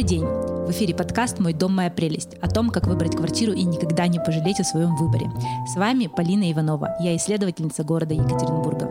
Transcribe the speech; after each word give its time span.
Добрый 0.00 0.16
день! 0.16 0.24
В 0.24 0.70
эфире 0.70 0.94
подкаст 0.94 1.40
«Мой 1.40 1.52
дом, 1.52 1.76
моя 1.76 1.90
прелесть» 1.90 2.32
о 2.40 2.48
том, 2.48 2.70
как 2.70 2.86
выбрать 2.86 3.14
квартиру 3.14 3.52
и 3.52 3.64
никогда 3.64 4.06
не 4.06 4.18
пожалеть 4.18 4.58
о 4.58 4.64
своем 4.64 4.96
выборе. 4.96 5.30
С 5.70 5.76
вами 5.76 6.06
Полина 6.06 6.50
Иванова, 6.50 6.96
я 7.00 7.14
исследовательница 7.16 7.84
города 7.84 8.14
Екатеринбурга. 8.14 8.88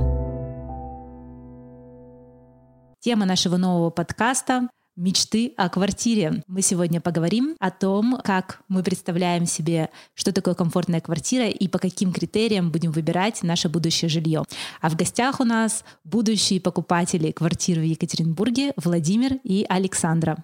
Тема 2.99 3.25
нашего 3.25 3.57
нового 3.57 3.89
подкаста 3.89 4.69
мечты 4.95 5.53
о 5.57 5.69
квартире. 5.69 6.43
Мы 6.45 6.61
сегодня 6.61 7.01
поговорим 7.01 7.55
о 7.59 7.71
том, 7.71 8.19
как 8.23 8.61
мы 8.67 8.83
представляем 8.83 9.47
себе, 9.47 9.89
что 10.13 10.31
такое 10.31 10.53
комфортная 10.53 11.01
квартира 11.01 11.47
и 11.47 11.67
по 11.67 11.79
каким 11.79 12.11
критериям 12.13 12.69
будем 12.69 12.91
выбирать 12.91 13.41
наше 13.41 13.67
будущее 13.67 14.09
жилье. 14.09 14.43
А 14.79 14.89
в 14.89 14.95
гостях 14.95 15.39
у 15.39 15.43
нас 15.43 15.83
будущие 16.03 16.61
покупатели 16.61 17.31
квартир 17.31 17.79
в 17.79 17.83
Екатеринбурге 17.83 18.73
Владимир 18.75 19.39
и 19.43 19.65
Александра. 19.67 20.43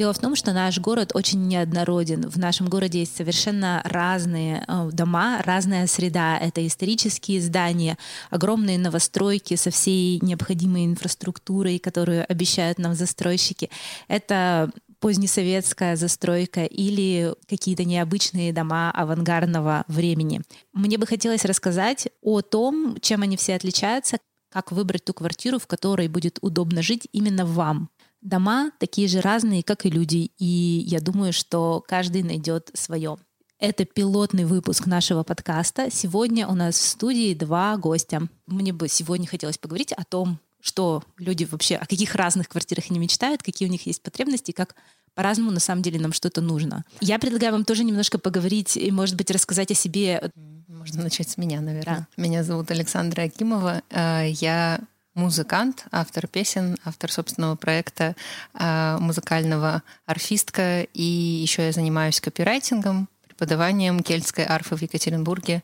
Дело 0.00 0.14
в 0.14 0.18
том, 0.18 0.34
что 0.34 0.54
наш 0.54 0.78
город 0.78 1.10
очень 1.12 1.46
неоднороден. 1.46 2.22
В 2.30 2.38
нашем 2.38 2.70
городе 2.70 3.00
есть 3.00 3.14
совершенно 3.14 3.82
разные 3.84 4.64
э, 4.66 4.88
дома, 4.94 5.42
разная 5.44 5.86
среда. 5.86 6.38
Это 6.38 6.66
исторические 6.66 7.42
здания, 7.42 7.98
огромные 8.30 8.78
новостройки 8.78 9.56
со 9.56 9.70
всей 9.70 10.18
необходимой 10.22 10.86
инфраструктурой, 10.86 11.78
которую 11.78 12.24
обещают 12.32 12.78
нам 12.78 12.94
застройщики. 12.94 13.68
Это 14.08 14.70
позднесоветская 15.00 15.96
застройка 15.96 16.64
или 16.64 17.34
какие-то 17.46 17.84
необычные 17.84 18.54
дома 18.54 18.90
авангардного 18.92 19.84
времени. 19.86 20.40
Мне 20.72 20.96
бы 20.96 21.06
хотелось 21.06 21.44
рассказать 21.44 22.08
о 22.22 22.40
том, 22.40 22.96
чем 23.02 23.20
они 23.20 23.36
все 23.36 23.54
отличаются, 23.54 24.16
как 24.50 24.72
выбрать 24.72 25.04
ту 25.04 25.12
квартиру, 25.12 25.58
в 25.58 25.66
которой 25.66 26.08
будет 26.08 26.38
удобно 26.40 26.80
жить 26.80 27.06
именно 27.12 27.44
вам. 27.44 27.90
Дома 28.22 28.70
такие 28.78 29.08
же 29.08 29.20
разные, 29.20 29.62
как 29.62 29.86
и 29.86 29.90
люди, 29.90 30.30
и 30.38 30.84
я 30.86 31.00
думаю, 31.00 31.32
что 31.32 31.82
каждый 31.86 32.22
найдет 32.22 32.70
свое. 32.74 33.16
Это 33.58 33.84
пилотный 33.84 34.44
выпуск 34.44 34.86
нашего 34.86 35.22
подкаста. 35.22 35.90
Сегодня 35.90 36.46
у 36.48 36.54
нас 36.54 36.76
в 36.76 36.86
студии 36.86 37.34
два 37.34 37.76
гостя. 37.76 38.22
Мне 38.46 38.72
бы 38.72 38.88
сегодня 38.88 39.26
хотелось 39.26 39.58
поговорить 39.58 39.92
о 39.92 40.04
том, 40.04 40.38
что 40.60 41.02
люди 41.18 41.44
вообще, 41.44 41.76
о 41.76 41.86
каких 41.86 42.14
разных 42.14 42.48
квартирах 42.48 42.84
они 42.90 42.98
мечтают, 42.98 43.42
какие 43.42 43.68
у 43.68 43.70
них 43.70 43.86
есть 43.86 44.02
потребности, 44.02 44.52
как 44.52 44.74
по-разному 45.14 45.50
на 45.50 45.60
самом 45.60 45.82
деле 45.82 45.98
нам 45.98 46.12
что-то 46.12 46.40
нужно. 46.40 46.84
Я 47.00 47.18
предлагаю 47.18 47.52
вам 47.52 47.64
тоже 47.64 47.84
немножко 47.84 48.18
поговорить 48.18 48.76
и, 48.76 48.90
может 48.90 49.16
быть, 49.16 49.30
рассказать 49.30 49.70
о 49.70 49.74
себе. 49.74 50.30
Можно 50.68 51.02
начать 51.02 51.28
с 51.28 51.36
меня, 51.36 51.60
наверное. 51.60 52.08
Да. 52.16 52.22
Меня 52.22 52.44
зовут 52.44 52.70
Александра 52.70 53.22
Акимова. 53.22 53.82
Э, 53.90 54.30
я 54.30 54.80
музыкант, 55.14 55.84
автор 55.90 56.26
песен, 56.26 56.76
автор 56.84 57.10
собственного 57.10 57.56
проекта, 57.56 58.16
а, 58.54 58.98
музыкального 58.98 59.82
арфистка, 60.06 60.82
и 60.82 61.02
еще 61.02 61.66
я 61.66 61.72
занимаюсь 61.72 62.20
копирайтингом, 62.20 63.08
преподаванием 63.26 64.00
кельтской 64.00 64.44
арфы 64.44 64.76
в 64.76 64.82
Екатеринбурге. 64.82 65.62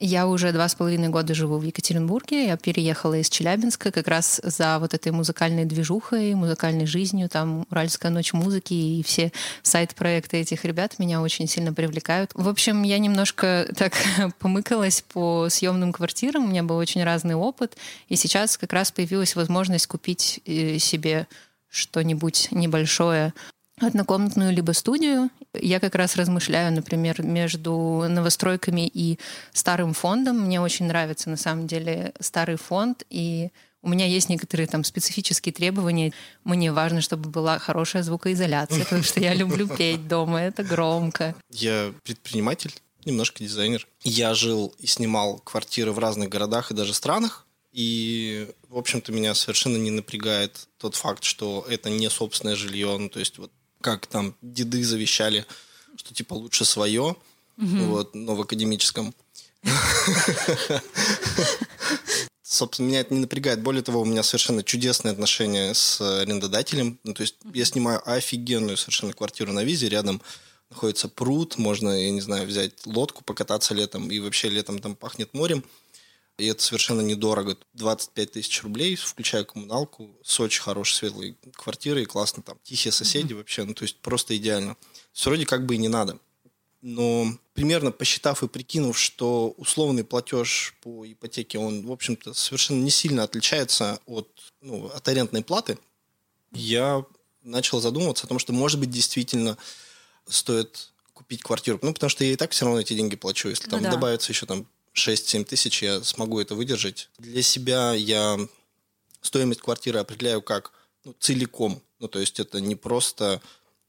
Я 0.00 0.28
уже 0.28 0.52
два 0.52 0.68
с 0.68 0.76
половиной 0.76 1.08
года 1.08 1.34
живу 1.34 1.58
в 1.58 1.62
Екатеринбурге. 1.64 2.46
Я 2.46 2.56
переехала 2.56 3.14
из 3.14 3.28
Челябинска 3.28 3.90
как 3.90 4.06
раз 4.06 4.40
за 4.44 4.78
вот 4.78 4.94
этой 4.94 5.10
музыкальной 5.10 5.64
движухой, 5.64 6.34
музыкальной 6.34 6.86
жизнью. 6.86 7.28
Там 7.28 7.66
«Уральская 7.68 8.12
ночь 8.12 8.32
музыки» 8.32 8.74
и 8.74 9.02
все 9.02 9.32
сайт-проекты 9.62 10.36
этих 10.36 10.64
ребят 10.64 11.00
меня 11.00 11.20
очень 11.20 11.48
сильно 11.48 11.72
привлекают. 11.72 12.30
В 12.34 12.48
общем, 12.48 12.84
я 12.84 13.00
немножко 13.00 13.68
так 13.76 13.94
помыкалась 14.38 15.02
по 15.02 15.48
съемным 15.48 15.92
квартирам. 15.92 16.44
У 16.44 16.48
меня 16.48 16.62
был 16.62 16.76
очень 16.76 17.02
разный 17.02 17.34
опыт. 17.34 17.76
И 18.08 18.14
сейчас 18.14 18.56
как 18.56 18.72
раз 18.72 18.92
появилась 18.92 19.34
возможность 19.34 19.88
купить 19.88 20.40
э, 20.46 20.78
себе 20.78 21.26
что-нибудь 21.68 22.48
небольшое 22.52 23.34
однокомнатную 23.80 24.52
либо 24.52 24.72
студию. 24.72 25.30
Я 25.54 25.80
как 25.80 25.94
раз 25.94 26.16
размышляю, 26.16 26.72
например, 26.72 27.22
между 27.22 28.04
новостройками 28.08 28.86
и 28.92 29.18
старым 29.52 29.94
фондом. 29.94 30.40
Мне 30.40 30.60
очень 30.60 30.86
нравится, 30.86 31.30
на 31.30 31.36
самом 31.36 31.66
деле, 31.66 32.12
старый 32.20 32.56
фонд, 32.56 33.04
и 33.10 33.50
у 33.82 33.88
меня 33.88 34.06
есть 34.06 34.28
некоторые 34.28 34.66
там 34.66 34.84
специфические 34.84 35.52
требования. 35.52 36.12
Мне 36.44 36.72
важно, 36.72 37.00
чтобы 37.00 37.30
была 37.30 37.58
хорошая 37.58 38.02
звукоизоляция, 38.02 38.84
потому 38.84 39.02
что 39.02 39.20
я 39.20 39.34
люблю 39.34 39.68
петь 39.68 40.08
дома, 40.08 40.40
это 40.40 40.64
громко. 40.64 41.34
Я 41.50 41.92
предприниматель, 42.02 42.74
немножко 43.04 43.42
дизайнер. 43.42 43.86
Я 44.02 44.34
жил 44.34 44.74
и 44.78 44.86
снимал 44.86 45.38
квартиры 45.38 45.92
в 45.92 45.98
разных 45.98 46.28
городах 46.28 46.70
и 46.70 46.74
даже 46.74 46.92
странах. 46.92 47.46
И, 47.72 48.48
в 48.68 48.76
общем-то, 48.76 49.12
меня 49.12 49.34
совершенно 49.34 49.76
не 49.76 49.90
напрягает 49.90 50.68
тот 50.78 50.96
факт, 50.96 51.22
что 51.22 51.64
это 51.68 51.90
не 51.90 52.08
собственное 52.10 52.56
жилье. 52.56 52.96
Ну, 52.98 53.08
то 53.08 53.20
есть 53.20 53.38
вот 53.38 53.52
как 53.80 54.06
там 54.06 54.34
деды 54.42 54.84
завещали, 54.84 55.46
что 55.96 56.14
типа 56.14 56.34
лучше 56.34 56.64
свое, 56.64 57.16
угу. 57.56 57.84
вот, 57.86 58.14
но 58.14 58.34
в 58.34 58.40
академическом. 58.40 59.14
Собственно, 62.42 62.86
меня 62.88 63.00
это 63.00 63.12
не 63.12 63.20
напрягает. 63.20 63.62
Более 63.62 63.82
того, 63.82 64.00
у 64.00 64.04
меня 64.06 64.22
совершенно 64.22 64.62
чудесные 64.62 65.12
отношения 65.12 65.74
с 65.74 66.00
арендодателем. 66.00 66.98
Ну, 67.04 67.12
то 67.12 67.20
есть 67.20 67.36
я 67.52 67.64
снимаю 67.64 68.00
офигенную 68.10 68.78
совершенно 68.78 69.12
квартиру 69.12 69.52
на 69.52 69.64
визе, 69.64 69.88
рядом 69.88 70.22
находится 70.70 71.08
пруд, 71.08 71.58
можно, 71.58 71.90
я 71.90 72.10
не 72.10 72.20
знаю, 72.20 72.46
взять 72.46 72.86
лодку, 72.86 73.24
покататься 73.24 73.74
летом, 73.74 74.10
и 74.10 74.18
вообще 74.18 74.48
летом 74.48 74.78
там 74.78 74.94
пахнет 74.96 75.32
морем. 75.34 75.64
И 76.38 76.46
это 76.46 76.62
совершенно 76.62 77.00
недорого. 77.00 77.58
25 77.74 78.32
тысяч 78.32 78.62
рублей, 78.62 78.94
включая 78.94 79.42
коммуналку, 79.44 80.16
с 80.22 80.38
очень 80.38 80.62
хорошей 80.62 80.94
светлой 80.94 81.36
квартирой, 81.54 82.06
классно 82.06 82.44
там, 82.44 82.58
тихие 82.62 82.92
соседи 82.92 83.32
mm-hmm. 83.32 83.36
вообще, 83.36 83.64
ну 83.64 83.74
то 83.74 83.82
есть 83.82 83.96
просто 83.98 84.36
идеально. 84.36 84.76
Все 85.12 85.30
вроде 85.30 85.46
как 85.46 85.66
бы 85.66 85.74
и 85.74 85.78
не 85.78 85.88
надо. 85.88 86.18
Но 86.80 87.36
примерно 87.54 87.90
посчитав 87.90 88.44
и 88.44 88.48
прикинув, 88.48 88.96
что 88.96 89.52
условный 89.56 90.04
платеж 90.04 90.76
по 90.80 91.04
ипотеке, 91.10 91.58
он, 91.58 91.84
в 91.84 91.90
общем-то, 91.90 92.32
совершенно 92.34 92.80
не 92.80 92.90
сильно 92.90 93.24
отличается 93.24 93.98
от, 94.06 94.28
ну, 94.60 94.86
от 94.86 95.08
арендной 95.08 95.42
платы, 95.42 95.76
я 96.52 97.04
начал 97.42 97.80
задумываться 97.80 98.26
о 98.26 98.28
том, 98.28 98.38
что, 98.38 98.52
может 98.52 98.78
быть, 98.78 98.90
действительно 98.90 99.58
стоит 100.28 100.92
купить 101.14 101.42
квартиру. 101.42 101.80
Ну, 101.82 101.92
потому 101.92 102.10
что 102.10 102.22
я 102.22 102.32
и 102.32 102.36
так 102.36 102.52
все 102.52 102.64
равно 102.64 102.80
эти 102.80 102.94
деньги 102.94 103.16
плачу. 103.16 103.48
Если 103.48 103.64
ну, 103.64 103.72
там 103.72 103.82
да. 103.82 103.90
добавится 103.90 104.30
еще 104.30 104.46
там 104.46 104.64
6-7 104.98 105.44
тысяч 105.44 105.82
я 105.82 106.02
смогу 106.02 106.40
это 106.40 106.54
выдержать. 106.54 107.08
Для 107.18 107.42
себя 107.42 107.94
я 107.94 108.38
стоимость 109.20 109.60
квартиры 109.60 109.98
определяю 109.98 110.42
как 110.42 110.72
ну, 111.04 111.14
целиком. 111.18 111.80
Ну, 112.00 112.08
то 112.08 112.18
есть 112.18 112.40
это 112.40 112.60
не 112.60 112.76
просто 112.76 113.40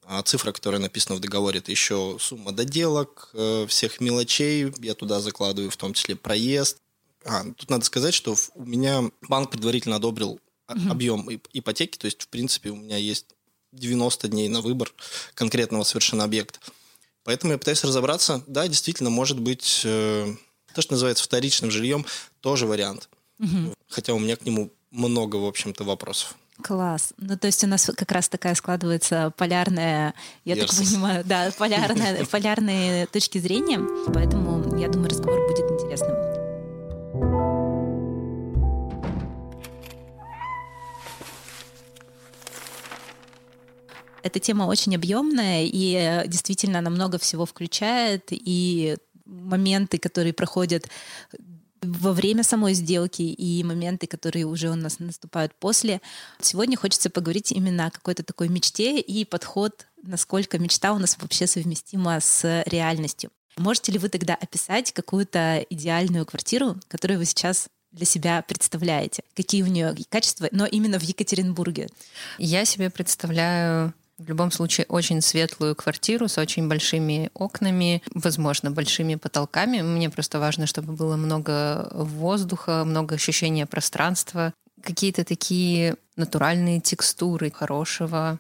а, 0.04 0.24
цифра, 0.24 0.52
которая 0.52 0.82
написана 0.82 1.18
в 1.18 1.20
договоре, 1.20 1.60
это 1.60 1.72
еще 1.72 2.18
сумма 2.20 2.52
доделок, 2.52 3.30
э, 3.34 3.66
всех 3.68 4.00
мелочей. 4.00 4.74
Я 4.80 4.96
туда 4.96 5.20
закладываю 5.20 5.70
в 5.70 5.78
том 5.78 5.94
числе 5.94 6.16
проезд. 6.16 6.78
А, 7.26 7.44
тут 7.44 7.70
надо 7.70 7.86
сказать, 7.86 8.14
что 8.14 8.36
у 8.56 8.66
меня 8.66 9.04
банк 9.28 9.52
предварительно 9.52 9.98
одобрил 9.98 10.40
угу. 10.68 10.90
объем 10.90 11.30
ипотеки, 11.54 11.98
то 11.98 12.06
есть, 12.06 12.24
в 12.24 12.28
принципе, 12.30 12.70
у 12.70 12.76
меня 12.76 12.98
есть 12.98 13.28
90 13.72 14.28
дней 14.30 14.50
на 14.50 14.62
выбор 14.62 14.92
конкретного 15.34 15.84
совершенно 15.84 16.24
объекта. 16.24 16.60
Поэтому 17.24 17.52
я 17.52 17.60
пытаюсь 17.60 17.84
разобраться. 17.84 18.44
Да, 18.48 18.68
действительно, 18.68 19.10
может 19.10 19.40
быть, 19.40 19.82
э, 19.84 20.34
то, 20.74 20.82
что 20.82 20.94
называется 20.94 21.24
вторичным 21.24 21.72
жильем, 21.72 22.06
тоже 22.42 22.66
вариант. 22.66 23.10
Угу. 23.40 23.74
Хотя 23.88 24.14
у 24.14 24.20
меня 24.20 24.36
к 24.36 24.46
нему 24.46 24.72
много, 24.92 25.38
в 25.38 25.46
общем-то, 25.46 25.84
вопросов. 25.84 26.36
Класс. 26.62 27.14
Ну, 27.18 27.38
то 27.38 27.48
есть 27.48 27.64
у 27.64 27.68
нас 27.68 27.90
как 27.96 28.12
раз 28.12 28.28
такая 28.28 28.54
складывается 28.54 29.32
полярная, 29.38 30.14
я 30.44 30.56
Версус. 30.56 30.78
так 30.78 30.88
понимаю, 30.88 31.24
да, 31.26 31.52
полярная, 31.58 32.26
полярные 32.32 33.08
точки 33.08 33.38
зрения. 33.38 33.80
Поэтому, 34.14 34.78
я 34.78 34.90
думаю, 34.90 35.10
разговор 35.10 35.40
будет 35.48 35.72
интересным. 35.72 36.16
Эта 44.22 44.40
тема 44.40 44.64
очень 44.64 44.96
объемная, 44.96 45.64
и 45.64 45.96
э, 45.96 46.28
действительно 46.28 46.80
она 46.80 46.90
много 46.90 47.18
всего 47.18 47.46
включает, 47.46 48.28
и 48.32 48.98
моменты, 49.30 49.98
которые 49.98 50.34
проходят 50.34 50.88
во 51.82 52.12
время 52.12 52.44
самой 52.44 52.74
сделки 52.74 53.22
и 53.22 53.64
моменты, 53.64 54.08
которые 54.08 54.46
уже 54.46 54.70
у 54.70 54.76
нас 54.76 55.00
наступают 55.00 55.54
после. 55.56 56.02
Сегодня 56.42 56.78
хочется 56.78 57.10
поговорить 57.10 57.52
именно 57.52 57.88
о 57.88 57.92
какой-то 57.92 58.24
такой 58.24 58.50
мечте 58.50 59.00
и 59.00 59.24
подход, 59.26 59.88
насколько 60.04 60.60
мечта 60.60 60.94
у 60.94 61.00
нас 61.00 61.18
вообще 61.20 61.48
совместима 61.48 62.20
с 62.20 62.64
реальностью. 62.66 63.32
Можете 63.58 63.92
ли 63.92 64.00
вы 64.00 64.10
тогда 64.10 64.36
описать 64.36 64.92
какую-то 64.92 65.66
идеальную 65.70 66.26
квартиру, 66.26 66.78
которую 66.88 67.20
вы 67.20 67.26
сейчас 67.26 67.68
для 67.92 68.06
себя 68.06 68.44
представляете? 68.48 69.24
Какие 69.36 69.64
у 69.64 69.68
нее 69.68 69.96
качества, 70.10 70.48
но 70.52 70.66
именно 70.66 71.00
в 71.00 71.04
Екатеринбурге? 71.04 71.90
Я 72.38 72.66
себе 72.66 72.90
представляю 72.90 73.94
в 74.20 74.28
любом 74.28 74.52
случае 74.52 74.86
очень 74.90 75.22
светлую 75.22 75.76
квартиру 75.76 76.28
с 76.28 76.38
очень 76.38 76.68
большими 76.68 77.32
окнами, 77.34 78.04
возможно, 78.14 78.70
большими 78.70 79.16
потолками. 79.16 79.82
Мне 79.82 80.10
просто 80.10 80.40
важно, 80.40 80.68
чтобы 80.68 80.94
было 80.94 81.16
много 81.16 81.90
воздуха, 81.94 82.84
много 82.86 83.16
ощущения 83.16 83.66
пространства, 83.66 84.54
какие-то 84.84 85.24
такие 85.24 85.96
натуральные 86.18 86.82
текстуры, 86.82 87.50
хорошего 87.50 88.40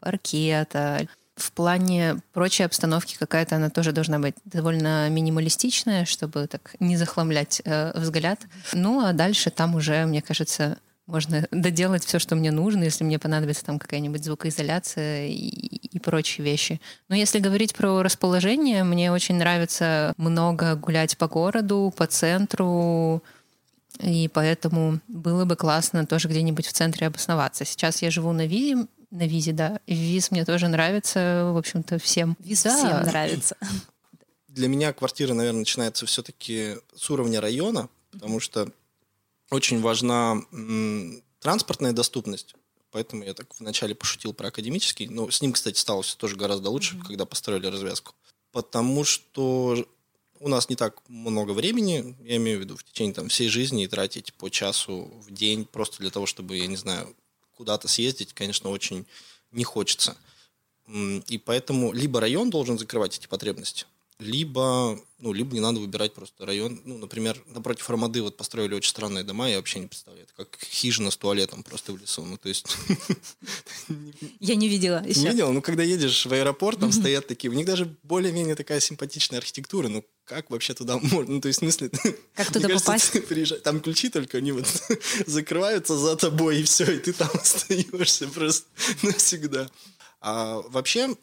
паркета. 0.00 1.06
В 1.36 1.52
плане 1.52 2.20
прочей 2.32 2.64
обстановки 2.64 3.16
какая-то 3.18 3.56
она 3.56 3.70
тоже 3.70 3.92
должна 3.92 4.18
быть 4.18 4.34
довольно 4.44 5.08
минималистичная, 5.08 6.04
чтобы 6.04 6.46
так 6.46 6.74
не 6.80 6.96
захламлять 6.96 7.62
э, 7.64 7.98
взгляд. 7.98 8.40
Ну 8.72 9.00
а 9.04 9.12
дальше 9.12 9.50
там 9.50 9.74
уже, 9.74 10.04
мне 10.06 10.22
кажется, 10.22 10.78
можно 11.10 11.46
доделать 11.50 12.04
все, 12.04 12.18
что 12.18 12.36
мне 12.36 12.50
нужно, 12.50 12.84
если 12.84 13.04
мне 13.04 13.18
понадобится 13.18 13.64
там 13.64 13.78
какая-нибудь 13.78 14.24
звукоизоляция 14.24 15.26
и, 15.26 15.34
и 15.36 15.98
прочие 15.98 16.44
вещи. 16.44 16.80
Но 17.08 17.16
если 17.16 17.38
говорить 17.38 17.74
про 17.74 18.02
расположение, 18.02 18.84
мне 18.84 19.12
очень 19.12 19.36
нравится 19.36 20.14
много 20.16 20.74
гулять 20.76 21.16
по 21.18 21.28
городу, 21.28 21.92
по 21.96 22.06
центру, 22.06 23.22
и 24.00 24.28
поэтому 24.32 25.00
было 25.08 25.44
бы 25.44 25.56
классно 25.56 26.06
тоже 26.06 26.28
где-нибудь 26.28 26.66
в 26.66 26.72
центре 26.72 27.06
обосноваться. 27.06 27.64
Сейчас 27.64 28.02
я 28.02 28.10
живу 28.10 28.32
на 28.32 28.46
Визе, 28.46 28.86
на 29.10 29.26
Визе, 29.26 29.52
да. 29.52 29.80
Виз 29.86 30.30
мне 30.30 30.44
тоже 30.44 30.68
нравится, 30.68 31.50
в 31.52 31.56
общем-то, 31.56 31.98
всем. 31.98 32.36
Виз 32.38 32.62
да. 32.62 32.76
всем 32.76 33.02
нравится. 33.02 33.56
Для 34.48 34.68
меня 34.68 34.92
квартира, 34.92 35.34
наверное, 35.34 35.60
начинается 35.60 36.06
все-таки 36.06 36.76
с 36.94 37.10
уровня 37.10 37.40
района, 37.40 37.88
потому 38.12 38.40
что 38.40 38.68
очень 39.50 39.80
важна 39.80 40.42
транспортная 41.40 41.92
доступность. 41.92 42.54
Поэтому 42.90 43.24
я 43.24 43.34
так 43.34 43.46
вначале 43.60 43.94
пошутил 43.94 44.32
про 44.32 44.48
академический. 44.48 45.06
Но 45.06 45.30
с 45.30 45.40
ним, 45.40 45.52
кстати, 45.52 45.78
стало 45.78 46.02
все 46.02 46.16
тоже 46.16 46.36
гораздо 46.36 46.70
лучше, 46.70 46.96
mm-hmm. 46.96 47.06
когда 47.06 47.24
построили 47.24 47.66
развязку. 47.66 48.14
Потому 48.50 49.04
что 49.04 49.86
у 50.40 50.48
нас 50.48 50.68
не 50.68 50.74
так 50.74 51.00
много 51.08 51.52
времени, 51.52 52.16
я 52.24 52.36
имею 52.36 52.58
в 52.58 52.60
виду, 52.62 52.76
в 52.76 52.82
течение 52.82 53.14
там, 53.14 53.28
всей 53.28 53.48
жизни 53.48 53.84
и 53.84 53.88
тратить 53.88 54.32
по 54.34 54.48
часу 54.48 55.12
в 55.26 55.30
день 55.30 55.66
просто 55.66 55.98
для 55.98 56.10
того, 56.10 56.26
чтобы, 56.26 56.56
я 56.56 56.66
не 56.66 56.76
знаю, 56.76 57.14
куда-то 57.56 57.86
съездить, 57.88 58.32
конечно, 58.32 58.70
очень 58.70 59.06
не 59.52 59.64
хочется. 59.64 60.16
И 60.88 61.38
поэтому 61.44 61.92
либо 61.92 62.20
район 62.20 62.50
должен 62.50 62.78
закрывать 62.78 63.18
эти 63.18 63.28
потребности, 63.28 63.86
либо, 64.20 65.00
ну, 65.18 65.32
либо 65.32 65.54
не 65.54 65.60
надо 65.60 65.80
выбирать 65.80 66.14
просто 66.14 66.46
район. 66.46 66.80
Ну, 66.84 66.98
например, 66.98 67.42
напротив 67.46 67.88
Ромады 67.88 68.22
вот 68.22 68.36
построили 68.36 68.74
очень 68.74 68.90
странные 68.90 69.24
дома, 69.24 69.48
я 69.48 69.56
вообще 69.56 69.80
не 69.80 69.86
представляю. 69.86 70.24
Это 70.24 70.34
как 70.44 70.58
хижина 70.62 71.10
с 71.10 71.16
туалетом 71.16 71.62
просто 71.62 71.92
в 71.92 71.98
лесу. 71.98 72.24
Ну, 72.24 72.36
то 72.36 72.48
есть... 72.48 72.66
Я 74.40 74.54
не 74.54 74.68
видела 74.68 75.02
еще. 75.04 75.20
Не 75.20 75.30
видела? 75.30 75.50
Ну, 75.50 75.62
когда 75.62 75.82
едешь 75.82 76.26
в 76.26 76.32
аэропорт, 76.32 76.78
там 76.80 76.92
стоят 76.92 77.26
такие... 77.26 77.50
У 77.50 77.54
них 77.54 77.66
даже 77.66 77.96
более-менее 78.02 78.54
такая 78.54 78.80
симпатичная 78.80 79.38
архитектура. 79.38 79.88
Ну, 79.88 80.04
как 80.24 80.50
вообще 80.50 80.74
туда 80.74 80.98
можно? 81.02 81.34
Ну, 81.34 81.40
то 81.40 81.48
есть, 81.48 81.58
в 81.58 81.62
смысле... 81.62 81.90
Как 82.34 82.52
туда 82.52 82.68
попасть? 82.68 83.12
Там 83.62 83.80
ключи 83.80 84.10
только, 84.10 84.38
они 84.38 84.52
вот 84.52 84.66
закрываются 85.26 85.96
за 85.96 86.16
тобой, 86.16 86.60
и 86.60 86.62
все, 86.62 86.90
и 86.92 86.98
ты 86.98 87.12
там 87.12 87.30
остаешься 87.34 88.28
просто 88.28 88.66
навсегда. 89.02 89.68
А 90.20 90.60
вообще, 90.68 91.16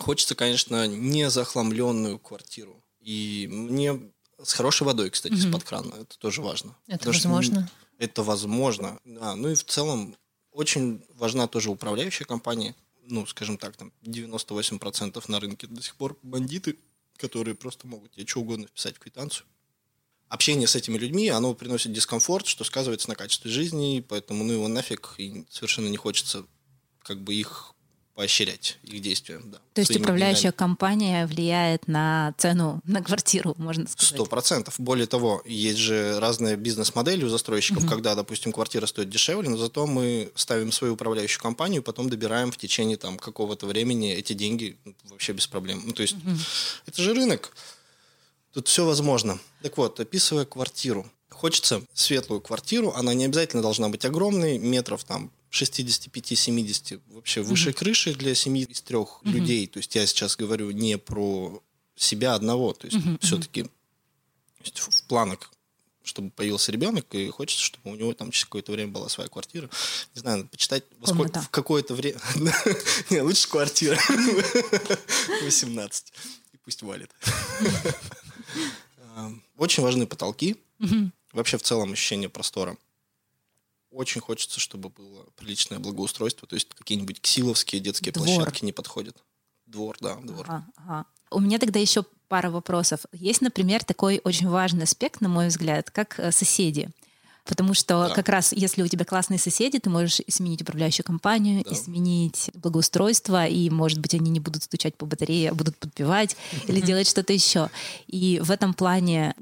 Хочется, 0.00 0.34
конечно, 0.34 0.86
не 0.86 1.30
захламленную 1.30 2.18
квартиру. 2.18 2.82
И 3.00 3.48
мне 3.50 4.00
с 4.42 4.52
хорошей 4.52 4.84
водой, 4.84 5.10
кстати, 5.10 5.34
mm-hmm. 5.34 5.48
из-под 5.48 5.64
крана. 5.64 5.94
Это 5.94 6.18
тоже 6.18 6.42
важно. 6.42 6.76
Это 6.86 6.98
Потому 6.98 7.14
возможно. 7.14 7.70
Это 7.98 8.22
возможно. 8.22 8.98
Да. 9.04 9.36
Ну 9.36 9.50
и 9.50 9.54
в 9.54 9.64
целом 9.64 10.16
очень 10.52 11.04
важна 11.14 11.46
тоже 11.46 11.70
управляющая 11.70 12.26
компания. 12.26 12.74
Ну, 13.06 13.26
скажем 13.26 13.58
так, 13.58 13.76
там 13.76 13.92
98% 14.02 15.22
на 15.28 15.40
рынке 15.40 15.66
до 15.66 15.82
сих 15.82 15.96
пор 15.96 16.18
бандиты, 16.22 16.78
которые 17.16 17.54
просто 17.54 17.86
могут 17.86 18.12
тебе 18.12 18.26
что 18.26 18.40
угодно 18.40 18.66
вписать 18.66 18.96
в 18.96 19.00
квитанцию. 19.00 19.46
Общение 20.28 20.68
с 20.68 20.76
этими 20.76 20.96
людьми, 20.96 21.28
оно 21.28 21.54
приносит 21.54 21.92
дискомфорт, 21.92 22.46
что 22.46 22.62
сказывается 22.62 23.08
на 23.08 23.16
качестве 23.16 23.50
жизни, 23.50 24.04
поэтому 24.08 24.44
ну 24.44 24.52
его 24.52 24.68
нафиг, 24.68 25.14
и 25.18 25.44
совершенно 25.50 25.88
не 25.88 25.96
хочется 25.96 26.46
как 27.02 27.20
бы 27.20 27.34
их 27.34 27.74
поощрять 28.14 28.78
их 28.82 29.00
действия. 29.00 29.40
Да, 29.42 29.58
То 29.72 29.80
есть 29.80 29.96
управляющая 29.96 30.50
деньгами. 30.50 30.58
компания 30.58 31.26
влияет 31.26 31.88
на 31.88 32.34
цену 32.36 32.80
на 32.84 33.02
квартиру, 33.02 33.54
можно 33.56 33.88
сказать? 33.88 34.14
Сто 34.14 34.26
процентов. 34.26 34.74
Более 34.78 35.06
того, 35.06 35.42
есть 35.46 35.78
же 35.78 36.18
разные 36.20 36.56
бизнес-модели 36.56 37.24
у 37.24 37.28
застройщиков, 37.28 37.84
угу. 37.84 37.90
когда, 37.90 38.14
допустим, 38.14 38.52
квартира 38.52 38.86
стоит 38.86 39.08
дешевле, 39.08 39.48
но 39.48 39.56
зато 39.56 39.86
мы 39.86 40.30
ставим 40.34 40.72
свою 40.72 40.94
управляющую 40.94 41.40
компанию, 41.40 41.82
потом 41.82 42.10
добираем 42.10 42.52
в 42.52 42.58
течение 42.58 42.96
там 42.96 43.18
какого-то 43.18 43.66
времени 43.66 44.12
эти 44.12 44.32
деньги 44.32 44.76
вообще 45.04 45.32
без 45.32 45.46
проблем. 45.46 45.82
Ну, 45.84 45.92
то 45.92 46.02
есть 46.02 46.14
угу. 46.14 46.36
это 46.86 47.02
же 47.02 47.14
рынок. 47.14 47.54
Тут 48.52 48.68
все 48.68 48.84
возможно. 48.84 49.38
Так 49.62 49.76
вот, 49.76 50.00
описывая 50.00 50.44
квартиру. 50.44 51.08
Хочется 51.30 51.82
светлую 51.94 52.40
квартиру, 52.40 52.92
она 52.94 53.14
не 53.14 53.24
обязательно 53.24 53.62
должна 53.62 53.88
быть 53.88 54.04
огромной, 54.04 54.58
метров 54.58 55.04
там 55.04 55.30
65-70 55.50 57.00
вообще 57.08 57.42
выше 57.42 57.70
mm-hmm. 57.70 57.72
крыши 57.72 58.14
для 58.14 58.34
семьи 58.34 58.64
из 58.64 58.80
трех 58.82 59.20
mm-hmm. 59.22 59.30
людей. 59.30 59.66
То 59.66 59.78
есть 59.78 59.94
я 59.94 60.06
сейчас 60.06 60.36
говорю 60.36 60.70
не 60.70 60.96
про 60.98 61.62
себя 61.96 62.34
одного. 62.34 62.72
То 62.72 62.86
есть 62.86 62.98
mm-hmm. 62.98 63.18
все-таки 63.20 63.66
в 64.74 65.02
планах 65.04 65.50
чтобы 66.02 66.30
появился 66.30 66.72
ребенок, 66.72 67.14
и 67.14 67.28
хочется, 67.28 67.62
чтобы 67.62 67.92
у 67.92 67.94
него 67.94 68.12
там 68.14 68.30
через 68.30 68.44
какое-то 68.46 68.72
время 68.72 68.90
была 68.90 69.08
своя 69.08 69.28
квартира. 69.28 69.68
Не 70.14 70.20
знаю, 70.20 70.38
надо 70.38 70.48
почитать 70.48 70.84
в 70.98 71.48
какое-то 71.50 71.94
время. 71.94 72.18
Не, 73.10 73.20
лучше 73.20 73.48
квартира. 73.48 73.96
18. 75.44 76.12
И 76.52 76.56
пусть 76.64 76.82
валит. 76.82 77.10
Очень 79.56 79.82
важны 79.82 80.06
потолки. 80.06 80.56
Вообще 81.32 81.58
в 81.58 81.62
целом 81.62 81.92
ощущение 81.92 82.28
простора 82.28 82.76
очень 83.90 84.20
хочется, 84.20 84.60
чтобы 84.60 84.88
было 84.88 85.26
приличное 85.36 85.78
благоустройство, 85.78 86.46
то 86.46 86.54
есть 86.54 86.68
какие-нибудь 86.74 87.20
ксиловские 87.20 87.80
детские 87.80 88.12
двор. 88.12 88.26
площадки 88.26 88.64
не 88.64 88.72
подходят. 88.72 89.16
Двор, 89.66 89.96
да, 90.00 90.16
двор. 90.16 90.46
Ага, 90.48 90.66
ага. 90.76 91.06
У 91.30 91.40
меня 91.40 91.58
тогда 91.58 91.78
еще 91.78 92.04
пара 92.28 92.50
вопросов. 92.50 93.00
Есть, 93.12 93.40
например, 93.40 93.84
такой 93.84 94.20
очень 94.24 94.48
важный 94.48 94.84
аспект, 94.84 95.20
на 95.20 95.28
мой 95.28 95.48
взгляд, 95.48 95.90
как 95.90 96.18
э, 96.18 96.32
соседи. 96.32 96.90
Потому 97.44 97.74
что 97.74 98.08
да. 98.08 98.14
как 98.14 98.28
раз 98.28 98.52
если 98.52 98.82
у 98.82 98.86
тебя 98.86 99.04
классные 99.04 99.38
соседи, 99.38 99.78
ты 99.78 99.90
можешь 99.90 100.20
сменить 100.28 100.62
управляющую 100.62 101.04
компанию, 101.04 101.64
да. 101.64 101.74
сменить 101.74 102.50
благоустройство, 102.54 103.46
и, 103.46 103.70
может 103.70 103.98
быть, 103.98 104.14
они 104.14 104.30
не 104.30 104.40
будут 104.40 104.62
стучать 104.62 104.96
по 104.96 105.06
батарее, 105.06 105.50
а 105.50 105.54
будут 105.54 105.76
подпевать 105.78 106.36
или 106.66 106.80
делать 106.80 107.08
что-то 107.08 107.32
еще. 107.32 107.70
И 108.06 108.40
в 108.42 108.50
этом 108.50 108.74
плане 108.74 109.34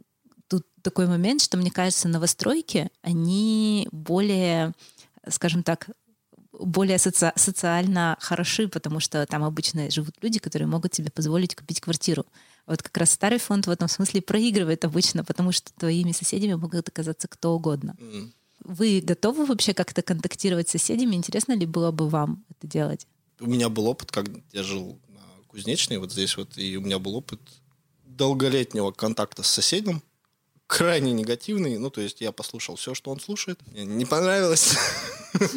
такой 0.88 1.06
момент, 1.06 1.42
что 1.42 1.58
мне 1.58 1.70
кажется, 1.70 2.08
новостройки, 2.08 2.88
они 3.02 3.88
более, 3.92 4.72
скажем 5.28 5.62
так, 5.62 5.90
более 6.52 6.98
соци 6.98 7.30
социально 7.36 8.16
хороши, 8.20 8.68
потому 8.68 8.98
что 9.00 9.26
там 9.26 9.44
обычно 9.44 9.90
живут 9.90 10.14
люди, 10.22 10.38
которые 10.38 10.66
могут 10.66 10.94
себе 10.94 11.10
позволить 11.10 11.54
купить 11.54 11.82
квартиру. 11.82 12.24
Вот 12.66 12.82
как 12.82 12.96
раз 12.96 13.10
старый 13.10 13.38
фонд 13.38 13.66
в 13.66 13.70
этом 13.70 13.86
смысле 13.86 14.22
проигрывает 14.22 14.86
обычно, 14.86 15.24
потому 15.24 15.52
что 15.52 15.70
твоими 15.74 16.12
соседями 16.12 16.54
могут 16.54 16.88
оказаться 16.88 17.28
кто 17.28 17.54
угодно. 17.54 17.94
Mm. 17.98 18.30
Вы 18.64 19.02
готовы 19.04 19.44
вообще 19.44 19.74
как-то 19.74 20.00
контактировать 20.00 20.68
с 20.68 20.72
соседями? 20.72 21.16
Интересно 21.16 21.52
ли 21.52 21.66
было 21.66 21.90
бы 21.90 22.08
вам 22.08 22.44
это 22.48 22.66
делать? 22.66 23.06
У 23.40 23.46
меня 23.46 23.68
был 23.68 23.86
опыт, 23.88 24.10
когда 24.10 24.40
я 24.52 24.62
жил 24.62 24.98
на 25.08 25.20
Кузнечной, 25.48 25.98
вот 25.98 26.12
здесь 26.12 26.36
вот, 26.38 26.56
и 26.56 26.78
у 26.78 26.80
меня 26.80 26.98
был 26.98 27.14
опыт 27.14 27.40
долголетнего 28.04 28.90
контакта 28.90 29.42
с 29.42 29.48
соседом, 29.48 30.02
крайне 30.68 31.12
негативный. 31.12 31.78
Ну, 31.78 31.90
то 31.90 32.00
есть 32.00 32.20
я 32.20 32.30
послушал 32.30 32.76
все, 32.76 32.94
что 32.94 33.10
он 33.10 33.18
слушает. 33.18 33.58
Мне 33.72 33.84
не 33.84 34.04
понравилось. 34.04 34.76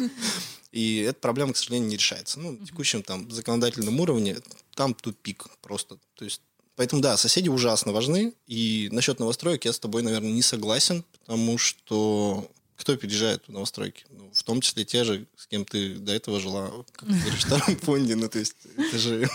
И 0.72 1.00
эта 1.02 1.20
проблема, 1.20 1.52
к 1.52 1.56
сожалению, 1.56 1.90
не 1.90 1.96
решается. 1.96 2.40
Ну, 2.40 2.52
на 2.52 2.66
текущем 2.66 3.02
там 3.02 3.30
законодательном 3.30 4.00
уровне 4.00 4.38
там 4.74 4.94
тупик 4.94 5.46
просто. 5.60 5.98
То 6.14 6.24
есть 6.24 6.40
Поэтому, 6.74 7.02
да, 7.02 7.18
соседи 7.18 7.50
ужасно 7.50 7.92
важны. 7.92 8.32
И 8.46 8.88
насчет 8.92 9.20
новостроек 9.20 9.66
я 9.66 9.72
с 9.74 9.78
тобой, 9.78 10.02
наверное, 10.02 10.32
не 10.32 10.42
согласен, 10.42 11.04
потому 11.20 11.58
что 11.58 12.50
кто 12.76 12.96
переезжает 12.96 13.44
в 13.46 13.52
новостройки? 13.52 14.04
Ну, 14.10 14.30
в 14.32 14.42
том 14.42 14.60
числе 14.60 14.84
те 14.84 15.04
же, 15.04 15.26
с 15.36 15.46
кем 15.46 15.64
ты 15.64 15.96
до 15.96 16.12
этого 16.12 16.40
жила, 16.40 16.70
как 16.92 17.08
ты 17.08 17.14
говоришь, 17.14 17.44
в 17.44 17.46
втором 17.46 17.76
фонде. 17.76 18.16
Ну, 18.16 18.28
то 18.28 18.38
есть 18.38 18.56
это 18.76 18.98
же, 18.98 19.28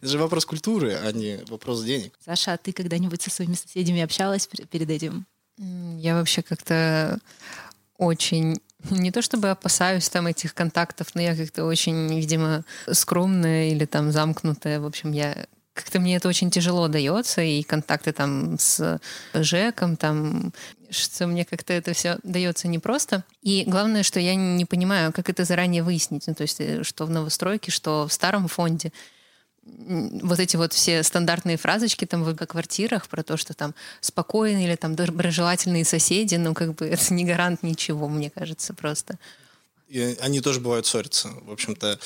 это 0.00 0.08
же 0.08 0.18
вопрос 0.18 0.44
культуры, 0.44 0.94
а 0.94 1.10
не 1.12 1.40
вопрос 1.48 1.82
денег. 1.84 2.14
Саша, 2.24 2.54
а 2.54 2.56
ты 2.58 2.72
когда-нибудь 2.72 3.22
со 3.22 3.30
своими 3.30 3.54
соседями 3.54 4.02
общалась 4.02 4.46
перед 4.46 4.90
этим? 4.90 5.26
Я 5.58 6.14
вообще 6.14 6.42
как-то 6.42 7.18
очень 7.98 8.58
не 8.90 9.12
то 9.12 9.22
чтобы 9.22 9.50
опасаюсь 9.50 10.08
там 10.08 10.26
этих 10.26 10.54
контактов, 10.54 11.14
но 11.14 11.22
я 11.22 11.36
как-то 11.36 11.64
очень, 11.64 12.18
видимо, 12.18 12.64
скромная 12.90 13.70
или 13.70 13.84
там 13.84 14.10
замкнутая. 14.10 14.80
В 14.80 14.86
общем, 14.86 15.12
я 15.12 15.46
как-то 15.72 16.00
мне 16.00 16.16
это 16.16 16.28
очень 16.28 16.50
тяжело 16.50 16.88
дается, 16.88 17.42
и 17.42 17.62
контакты 17.62 18.12
там 18.12 18.58
с 18.58 19.00
Жеком, 19.32 19.96
там, 19.96 20.52
что 20.92 21.26
мне 21.26 21.44
как-то 21.44 21.72
это 21.72 21.92
все 21.92 22.18
дается 22.22 22.68
непросто. 22.68 23.24
И 23.42 23.64
главное, 23.66 24.02
что 24.02 24.20
я 24.20 24.34
не 24.34 24.64
понимаю, 24.64 25.12
как 25.12 25.28
это 25.28 25.44
заранее 25.44 25.82
выяснить. 25.82 26.26
Ну, 26.26 26.34
то 26.34 26.42
есть, 26.42 26.60
э, 26.60 26.82
что 26.84 27.06
в 27.06 27.10
новостройке, 27.10 27.70
что 27.70 28.06
в 28.06 28.12
старом 28.12 28.48
фонде 28.48 28.92
вот 29.64 30.40
эти 30.40 30.56
вот 30.56 30.72
все 30.72 31.02
стандартные 31.02 31.56
фразочки 31.56 32.04
там 32.04 32.24
в 32.24 32.34
квартирах 32.34 33.06
про 33.08 33.22
то, 33.22 33.36
что 33.36 33.54
там 33.54 33.74
спокойные 34.00 34.66
или 34.66 34.76
там 34.76 34.96
доброжелательные 34.96 35.84
соседи, 35.84 36.34
ну 36.34 36.52
как 36.54 36.74
бы 36.74 36.86
это 36.88 37.14
не 37.14 37.24
гарант 37.24 37.62
ничего, 37.62 38.08
мне 38.08 38.30
кажется, 38.30 38.74
просто. 38.74 39.18
и 39.88 40.16
они 40.20 40.40
тоже 40.40 40.60
бывают 40.60 40.86
ссорятся. 40.86 41.28
В 41.28 41.52
общем-то, 41.52 41.98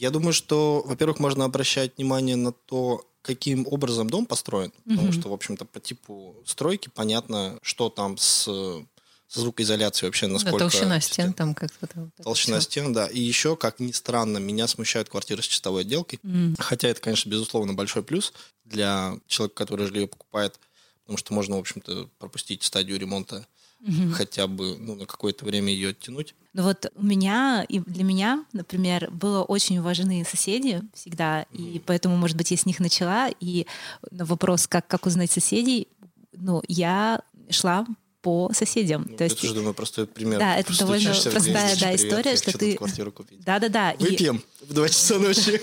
я 0.00 0.10
думаю, 0.10 0.32
что, 0.32 0.82
во-первых, 0.86 1.18
можно 1.18 1.44
обращать 1.44 1.98
внимание 1.98 2.34
на 2.34 2.52
то, 2.52 3.06
каким 3.20 3.66
образом 3.66 4.08
дом 4.08 4.24
построен, 4.24 4.72
потому 4.86 5.08
mm-hmm. 5.08 5.20
что, 5.20 5.28
в 5.28 5.32
общем-то, 5.34 5.66
по 5.66 5.78
типу 5.78 6.34
стройки 6.46 6.88
понятно, 6.88 7.58
что 7.60 7.90
там 7.90 8.16
с, 8.16 8.44
с 8.44 9.34
звукоизоляцией 9.34 10.08
вообще, 10.08 10.26
насколько... 10.26 10.56
Да, 10.58 10.70
толщина 10.70 11.00
стен 11.00 11.34
там 11.34 11.54
как-то. 11.54 11.86
Вот 11.94 12.08
толщина 12.24 12.62
стен, 12.62 12.94
да. 12.94 13.08
И 13.08 13.20
еще, 13.20 13.56
как 13.56 13.78
ни 13.78 13.92
странно, 13.92 14.38
меня 14.38 14.66
смущают 14.68 15.10
квартиры 15.10 15.42
с 15.42 15.46
чистовой 15.46 15.82
отделкой, 15.82 16.18
mm. 16.22 16.54
хотя 16.58 16.88
это, 16.88 17.02
конечно, 17.02 17.28
безусловно, 17.28 17.74
большой 17.74 18.02
плюс 18.02 18.32
для 18.64 19.18
человека, 19.26 19.54
который 19.54 19.86
жилье 19.86 20.06
покупает, 20.08 20.58
потому 21.02 21.18
что 21.18 21.34
можно, 21.34 21.56
в 21.56 21.60
общем-то, 21.60 22.08
пропустить 22.18 22.62
стадию 22.62 22.98
ремонта 22.98 23.46
угу. 23.80 24.12
хотя 24.12 24.46
бы 24.46 24.76
ну, 24.78 24.94
на 24.94 25.06
какое-то 25.06 25.44
время 25.44 25.72
ее 25.72 25.90
оттянуть. 25.90 26.34
Ну 26.52 26.62
вот 26.62 26.90
у 26.94 27.04
меня 27.04 27.64
и 27.68 27.78
для 27.80 28.04
меня, 28.04 28.44
например, 28.52 29.10
было 29.10 29.42
очень 29.42 29.80
важны 29.80 30.24
соседи 30.24 30.82
всегда, 30.94 31.46
угу. 31.52 31.62
и 31.62 31.78
поэтому, 31.78 32.16
может 32.16 32.36
быть, 32.36 32.50
я 32.50 32.56
с 32.56 32.66
них 32.66 32.80
начала. 32.80 33.30
И 33.40 33.66
на 34.10 34.24
вопрос, 34.24 34.66
как, 34.66 34.86
как 34.86 35.06
узнать 35.06 35.30
соседей, 35.30 35.88
ну, 36.32 36.62
я 36.68 37.22
шла 37.50 37.86
по 38.22 38.50
соседям. 38.52 39.06
Ну, 39.08 39.16
То 39.16 39.24
есть, 39.24 39.38
это 39.38 39.46
же, 39.46 39.54
думаю, 39.54 39.74
простой 39.74 40.06
пример. 40.06 40.38
Да, 40.38 40.56
это 40.56 40.76
довольно 40.78 41.10
простая 41.10 41.76
да, 41.76 41.94
история, 41.94 42.36
что 42.36 42.56
ты... 42.56 42.76
квартиру 42.76 43.12
купить. 43.12 43.40
Да-да-да. 43.40 43.94
Выпьем 43.98 44.42
и... 44.60 44.64
в 44.66 44.74
2 44.74 44.88
часа 44.88 45.18
ночи. 45.18 45.60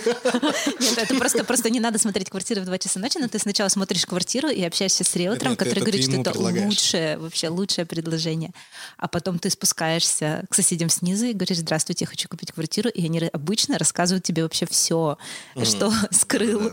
Нет, 0.80 0.98
это 0.98 1.16
просто, 1.16 1.44
просто 1.44 1.70
не 1.70 1.80
надо 1.80 2.00
смотреть 2.00 2.30
квартиры 2.30 2.62
в 2.62 2.66
2 2.66 2.78
часа 2.80 3.00
ночи, 3.00 3.20
но 3.20 3.28
ты 3.28 3.38
сначала 3.38 3.70
смотришь 3.70 4.06
квартиру 4.06 4.50
и 4.50 4.64
общаешься 4.64 5.04
с 5.04 5.16
риэлтором, 5.16 5.56
который 5.56 5.82
говорит, 5.82 6.04
что 6.04 6.20
это 6.20 6.38
лучшее, 6.38 7.18
вообще 7.18 7.50
лучшее 7.50 7.86
предложение. 7.86 8.52
А 8.98 9.08
потом 9.08 9.38
ты 9.38 9.50
спускаешься 9.50 10.46
к 10.50 10.56
соседям 10.56 10.90
снизу 10.90 11.26
и 11.26 11.34
говоришь, 11.34 11.58
здравствуйте, 11.58 12.06
я 12.06 12.08
хочу 12.08 12.28
купить 12.28 12.52
квартиру, 12.52 12.90
и 12.90 13.06
они 13.06 13.20
обычно 13.32 13.78
рассказывают 13.78 14.24
тебе 14.24 14.44
вообще 14.44 14.66
все, 14.66 15.18
что 15.64 15.94
скрыл 16.12 16.72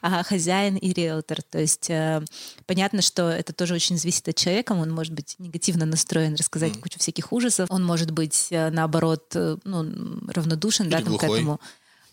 хозяин 0.00 0.76
и 0.76 0.92
риэлтор. 0.92 1.42
То 1.42 1.58
есть 1.58 1.90
э, 1.90 2.22
понятно, 2.66 3.02
что 3.02 3.28
это 3.28 3.52
тоже 3.52 3.74
очень 3.74 3.98
зависит 3.98 4.28
от 4.28 4.36
человека, 4.36 4.72
он 4.72 4.90
может 4.90 5.12
быть 5.12 5.23
быть 5.24 5.36
негативно 5.38 5.86
настроен, 5.86 6.34
рассказать 6.34 6.72
mm. 6.72 6.80
кучу 6.80 6.98
всяких 6.98 7.32
ужасов. 7.32 7.70
Он 7.70 7.84
может 7.84 8.10
быть, 8.10 8.48
э, 8.50 8.70
наоборот, 8.70 9.32
э, 9.34 9.56
ну, 9.64 10.20
равнодушен 10.28 10.88
да, 10.90 11.00
там, 11.00 11.16
к 11.16 11.24
этому. 11.24 11.60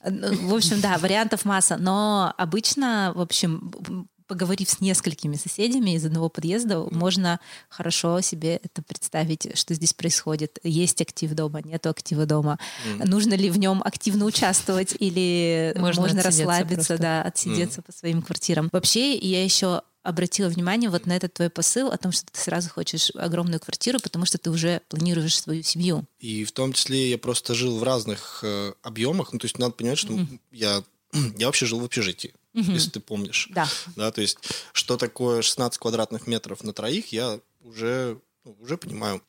Э, 0.02 0.10
ну, 0.10 0.50
в 0.50 0.56
общем, 0.56 0.80
да, 0.82 0.98
вариантов 0.98 1.46
масса. 1.46 1.78
Но 1.78 2.34
обычно, 2.38 3.12
в 3.16 3.22
общем, 3.22 4.08
поговорив 4.28 4.70
с 4.70 4.80
несколькими 4.80 5.36
соседями 5.36 5.92
из 5.92 6.06
одного 6.06 6.30
подъезда, 6.30 6.76
mm. 6.76 6.94
можно 6.94 7.40
хорошо 7.68 8.22
себе 8.22 8.62
это 8.64 8.82
представить, 8.82 9.58
что 9.58 9.74
здесь 9.74 9.94
происходит. 9.94 10.58
Есть 10.64 11.02
актив 11.02 11.32
дома, 11.34 11.62
нету 11.62 11.90
актива 11.90 12.26
дома. 12.26 12.58
Mm. 12.86 13.08
Нужно 13.08 13.34
ли 13.34 13.50
в 13.50 13.60
нем 13.60 13.82
активно 13.84 14.24
участвовать 14.26 14.96
или 14.98 15.74
можно, 15.78 16.04
можно 16.04 16.24
расслабиться, 16.24 16.96
просто. 16.96 16.98
да, 16.98 17.22
отсидеться 17.24 17.82
mm. 17.82 17.86
по 17.86 17.92
своим 17.92 18.22
квартирам. 18.22 18.70
Вообще, 18.72 19.18
я 19.18 19.44
еще 19.44 19.82
обратила 20.04 20.50
внимание 20.50 20.90
вот 20.90 21.06
на 21.06 21.16
этот 21.16 21.34
твой 21.34 21.50
посыл 21.50 21.90
о 21.92 21.98
том, 21.98 22.12
что 22.12 22.26
ты 22.32 22.40
сразу 22.40 22.70
хочешь 22.70 23.12
огромную 23.16 23.60
квартиру, 23.60 24.00
потому 24.00 24.26
что 24.26 24.38
ты 24.38 24.50
уже 24.50 24.82
планируешь 24.90 25.40
свою 25.40 25.64
семью. 25.64 26.06
И 26.20 26.44
в 26.44 26.52
том 26.52 26.74
числе 26.74 27.10
я 27.10 27.18
просто 27.18 27.54
жил 27.54 27.78
в 27.78 27.84
разных 27.84 28.40
э, 28.44 28.74
объемах. 28.82 29.34
Ну, 29.34 29.40
то 29.40 29.46
есть 29.46 29.60
надо 29.60 29.74
понимать, 29.74 30.00
что 30.00 30.14
mm-hmm. 30.14 30.40
я, 30.52 30.84
я 31.38 31.46
вообще 31.46 31.66
жил 31.66 31.80
в 31.80 31.86
общежитии, 31.86 32.34
mm-hmm. 32.54 32.74
если 32.74 32.90
ты 32.90 33.00
помнишь. 33.00 33.48
Да. 33.52 33.68
да. 33.96 34.12
То 34.12 34.22
есть 34.22 34.38
что 34.74 34.98
такое 34.98 35.42
16 35.42 35.80
квадратных 35.80 36.28
метров 36.28 36.64
на 36.64 36.74
троих, 36.74 37.12
я 37.12 37.40
уже, 37.62 38.20
ну, 38.44 38.58
уже 38.60 38.78
понимаю. 38.78 39.22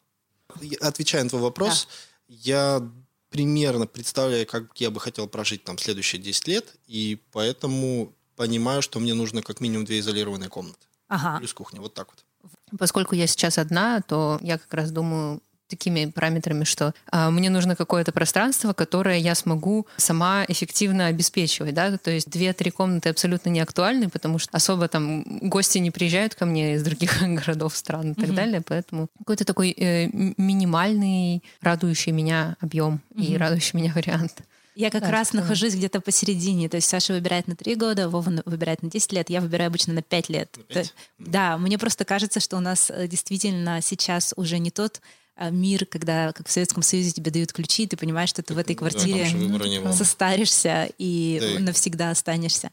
Отвечая 0.80 1.24
на 1.24 1.30
твой 1.30 1.42
вопрос, 1.42 1.86
да. 2.28 2.34
я 2.34 2.90
примерно 3.30 3.86
представляю, 3.86 4.46
как 4.46 4.78
я 4.80 4.90
бы 4.90 5.00
хотел 5.00 5.26
прожить 5.26 5.64
там 5.64 5.78
следующие 5.78 6.20
10 6.20 6.48
лет, 6.48 6.74
и 6.86 7.18
поэтому 7.32 8.14
понимаю, 8.36 8.82
что 8.82 9.00
мне 9.00 9.14
нужно 9.14 9.42
как 9.42 9.60
минимум 9.60 9.84
две 9.84 10.00
изолированные 10.00 10.48
комнаты. 10.48 10.86
Ага. 11.08 11.38
Плюс 11.38 11.52
кухня. 11.52 11.80
Вот 11.80 11.94
так 11.94 12.08
вот. 12.08 12.24
Поскольку 12.78 13.14
я 13.14 13.26
сейчас 13.26 13.58
одна, 13.58 14.00
то 14.00 14.38
я 14.42 14.58
как 14.58 14.72
раз 14.74 14.90
думаю 14.90 15.40
такими 15.72 16.04
параметрами, 16.04 16.64
что 16.64 16.92
а, 17.10 17.30
мне 17.30 17.48
нужно 17.48 17.76
какое-то 17.76 18.12
пространство, 18.12 18.74
которое 18.74 19.18
я 19.18 19.34
смогу 19.34 19.86
сама 19.96 20.44
эффективно 20.46 21.06
обеспечивать, 21.06 21.72
да, 21.72 21.96
то 21.96 22.10
есть 22.10 22.28
две-три 22.28 22.70
комнаты 22.70 23.08
абсолютно 23.08 23.48
не 23.48 23.60
актуальны, 23.60 24.10
потому 24.10 24.38
что 24.38 24.54
особо 24.54 24.88
там 24.88 25.24
гости 25.48 25.78
не 25.78 25.90
приезжают 25.90 26.34
ко 26.34 26.44
мне 26.44 26.74
из 26.74 26.82
других 26.82 27.22
городов, 27.22 27.74
стран 27.74 28.12
и 28.12 28.14
так 28.14 28.28
mm-hmm. 28.28 28.34
далее, 28.34 28.60
поэтому 28.60 29.08
какой-то 29.18 29.46
такой 29.46 29.70
э, 29.70 30.08
минимальный, 30.36 31.42
радующий 31.62 32.12
меня 32.12 32.56
объем 32.60 33.00
mm-hmm. 33.14 33.24
и 33.24 33.36
радующий 33.38 33.78
меня 33.78 33.92
вариант. 33.96 34.42
Я 34.74 34.90
как 34.90 35.02
да, 35.02 35.10
раз 35.10 35.28
что... 35.28 35.38
нахожусь 35.38 35.74
где-то 35.74 36.00
посередине. 36.00 36.68
То 36.68 36.76
есть 36.76 36.88
Саша 36.88 37.12
выбирает 37.12 37.46
на 37.46 37.56
3 37.56 37.74
года, 37.74 38.08
Вова 38.08 38.42
выбирает 38.44 38.82
на 38.82 38.90
10 38.90 39.12
лет, 39.12 39.30
я 39.30 39.40
выбираю 39.40 39.68
обычно 39.68 39.92
на 39.92 40.02
5 40.02 40.28
лет. 40.28 40.56
На 40.56 40.62
5? 40.64 40.94
Да, 41.18 41.58
мне 41.58 41.78
просто 41.78 42.04
кажется, 42.04 42.40
что 42.40 42.56
у 42.56 42.60
нас 42.60 42.90
э, 42.90 43.06
действительно 43.06 43.80
сейчас 43.82 44.32
уже 44.36 44.58
не 44.58 44.70
тот 44.70 45.00
э, 45.36 45.50
мир, 45.50 45.86
когда, 45.86 46.32
как 46.32 46.48
в 46.48 46.50
Советском 46.50 46.82
Союзе, 46.82 47.12
тебе 47.12 47.30
дают 47.30 47.52
ключи, 47.52 47.86
ты 47.86 47.96
понимаешь, 47.96 48.30
что 48.30 48.42
ты 48.42 48.54
в 48.54 48.58
этой 48.58 48.74
квартире 48.74 49.28
да, 49.82 49.92
состаришься 49.92 50.88
и 50.98 51.56
да. 51.58 51.60
навсегда 51.60 52.10
останешься. 52.10 52.70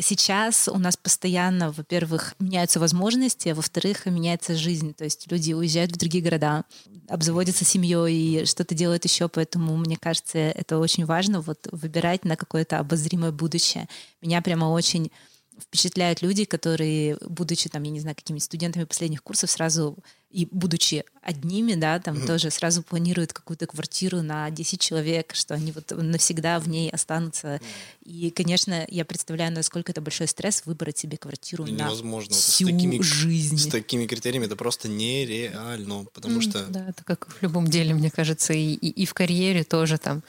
Сейчас 0.00 0.68
у 0.68 0.78
нас 0.78 0.96
постоянно, 0.96 1.72
во-первых, 1.72 2.34
меняются 2.38 2.80
возможности, 2.80 3.48
а 3.48 3.54
во-вторых, 3.54 4.06
меняется 4.06 4.54
жизнь. 4.54 4.94
То 4.94 5.04
есть 5.04 5.30
люди 5.30 5.52
уезжают 5.52 5.92
в 5.92 5.98
другие 5.98 6.22
города, 6.22 6.64
обзаводятся 7.08 7.64
семьей 7.64 8.42
и 8.42 8.44
что-то 8.46 8.74
делают 8.74 9.04
еще. 9.04 9.28
Поэтому, 9.28 9.76
мне 9.76 9.96
кажется, 9.96 10.38
это 10.38 10.78
очень 10.78 11.04
важно 11.04 11.40
вот 11.40 11.68
выбирать 11.72 12.24
на 12.24 12.36
какое-то 12.36 12.78
обозримое 12.78 13.32
будущее. 13.32 13.88
Меня 14.22 14.40
прямо 14.42 14.66
очень 14.66 15.10
впечатляют 15.58 16.22
люди, 16.22 16.44
которые, 16.44 17.18
будучи 17.20 17.68
там, 17.68 17.82
я 17.82 17.90
не 17.90 18.00
знаю, 18.00 18.16
какими 18.16 18.38
студентами 18.38 18.84
последних 18.84 19.22
курсов, 19.22 19.50
сразу 19.50 19.96
и 20.30 20.46
будучи 20.50 21.04
одними, 21.22 21.74
да, 21.74 21.98
там 21.98 22.16
mm-hmm. 22.16 22.26
тоже 22.26 22.50
сразу 22.50 22.82
планируют 22.82 23.32
какую-то 23.32 23.66
квартиру 23.66 24.22
на 24.22 24.48
10 24.50 24.80
человек, 24.80 25.34
что 25.34 25.54
они 25.54 25.72
вот 25.72 25.90
навсегда 25.90 26.60
в 26.60 26.68
ней 26.68 26.88
останутся. 26.88 27.48
Mm-hmm. 27.48 27.60
И, 28.04 28.30
конечно, 28.30 28.86
я 28.88 29.04
представляю, 29.04 29.52
насколько 29.52 29.90
это 29.90 30.00
большой 30.00 30.28
стресс 30.28 30.62
выбрать 30.66 30.98
себе 30.98 31.16
квартиру 31.16 31.66
и 31.66 31.72
на 31.72 31.86
невозможно. 31.86 32.32
всю 32.32 32.68
с 32.68 32.70
такими, 32.70 33.02
жизнь. 33.02 33.58
С 33.58 33.66
такими 33.66 34.06
критериями 34.06 34.46
это 34.46 34.56
просто 34.56 34.88
нереально, 34.88 36.04
потому 36.14 36.38
mm-hmm. 36.38 36.50
что... 36.50 36.66
Да, 36.66 36.88
это 36.88 37.02
как 37.02 37.28
в 37.28 37.42
любом 37.42 37.66
деле, 37.66 37.92
мне 37.94 38.10
кажется, 38.10 38.52
и, 38.52 38.74
и, 38.74 38.88
и 38.88 39.06
в 39.06 39.14
карьере 39.14 39.64
тоже 39.64 39.98
там 39.98 40.22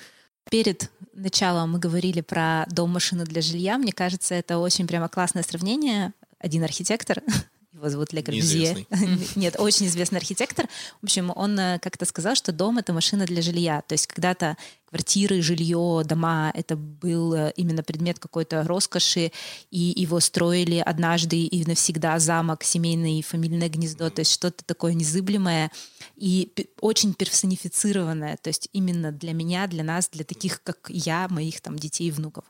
Перед 0.49 0.91
началом 1.13 1.73
мы 1.73 1.79
говорили 1.79 2.21
про 2.21 2.65
дом 2.67 2.91
машины 2.91 3.25
для 3.25 3.41
жилья. 3.41 3.77
Мне 3.77 3.91
кажется, 3.93 4.35
это 4.35 4.57
очень 4.57 4.87
прямо 4.87 5.07
классное 5.07 5.43
сравнение. 5.43 6.13
Один 6.39 6.63
архитектор 6.63 7.21
его 7.73 7.89
зовут 7.89 8.11
Ле 8.11 8.21
Корбюзье. 8.21 8.85
Нет, 9.35 9.55
очень 9.57 9.85
известный 9.85 10.17
архитектор. 10.17 10.67
В 11.01 11.05
общем, 11.05 11.31
он 11.33 11.57
э, 11.57 11.79
как-то 11.79 12.05
сказал, 12.05 12.35
что 12.35 12.51
дом— 12.51 12.77
это 12.79 12.91
машина 12.91 13.25
для 13.25 13.41
жилья. 13.41 13.81
То 13.81 13.93
есть 13.93 14.07
когда-то 14.07 14.57
квартиры, 14.85 15.41
жилье, 15.41 16.03
дома— 16.03 16.51
это 16.53 16.75
был 16.75 17.33
э, 17.33 17.53
именно 17.55 17.81
предмет 17.81 18.19
какой-то 18.19 18.63
роскоши, 18.63 19.31
и 19.69 19.93
его 19.95 20.19
строили 20.19 20.83
однажды 20.85 21.45
и 21.45 21.65
навсегда 21.65 22.19
замок, 22.19 22.63
семейное 22.63 23.19
и 23.19 23.21
фамильное 23.21 23.69
гнездо, 23.69 24.09
то 24.09 24.19
есть 24.19 24.33
что-то 24.33 24.65
такое 24.65 24.93
незыблемое 24.93 25.71
и 26.17 26.51
очень 26.81 27.13
персонифицированное, 27.13 28.37
то 28.41 28.49
есть 28.49 28.67
именно 28.73 29.13
для 29.13 29.31
меня, 29.31 29.67
для 29.67 29.83
нас, 29.83 30.09
для 30.09 30.25
таких, 30.25 30.61
как 30.61 30.87
я, 30.89 31.27
моих 31.29 31.61
там 31.61 31.79
детей 31.79 32.09
и 32.09 32.11
внуков. 32.11 32.43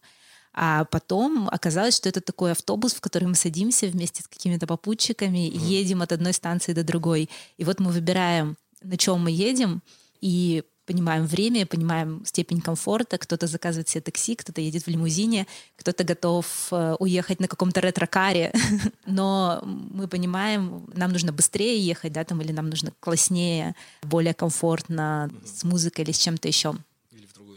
А 0.53 0.86
потом 0.86 1.48
оказалось, 1.50 1.96
что 1.96 2.10
это 2.10 2.22
такой 2.22 2.51
автобус, 2.51 2.93
в 2.93 3.01
который 3.01 3.25
мы 3.25 3.36
садимся 3.36 3.88
вместе 3.88 4.24
с 4.24 4.27
какими-то 4.27 4.67
попутчиками 4.67 5.48
и 5.48 5.58
едем 5.58 6.01
от 6.01 6.12
одной 6.12 6.34
станции 6.34 6.74
до 6.74 6.84
другой. 6.84 7.29
И 7.58 7.63
вот 7.63 7.79
мы 7.79 7.91
выбираем, 7.91 8.58
на 8.81 8.98
чем 8.98 9.24
мы 9.24 9.31
едем, 9.31 9.81
и 10.20 10.63
понимаем 10.86 11.25
время, 11.25 11.65
понимаем 11.65 12.25
степень 12.25 12.60
комфорта. 12.60 13.17
Кто-то 13.17 13.48
заказывает 13.48 13.88
себе 13.88 14.01
такси, 14.01 14.36
кто-то 14.36 14.60
едет 14.60 14.84
в 14.84 14.88
лимузине, 14.88 15.48
кто-то 15.77 16.03
готов 16.03 16.46
э, 16.72 16.96
уехать 17.00 17.39
на 17.39 17.48
каком-то 17.48 17.79
ретро-каре. 17.79 18.53
Но 19.05 19.62
мы 19.63 20.08
понимаем, 20.08 20.89
нам 20.93 21.12
нужно 21.12 21.31
быстрее 21.31 21.79
ехать, 21.79 22.12
да, 22.12 22.24
там, 22.25 22.41
или 22.41 22.51
нам 22.51 22.70
нужно 22.70 22.91
класснее, 23.00 23.75
более 24.03 24.34
комфортно, 24.34 25.31
с 25.46 25.63
музыкой 25.63 26.03
или 26.03 26.12
с 26.12 26.17
чем-то 26.17 26.48
еще 26.48 26.75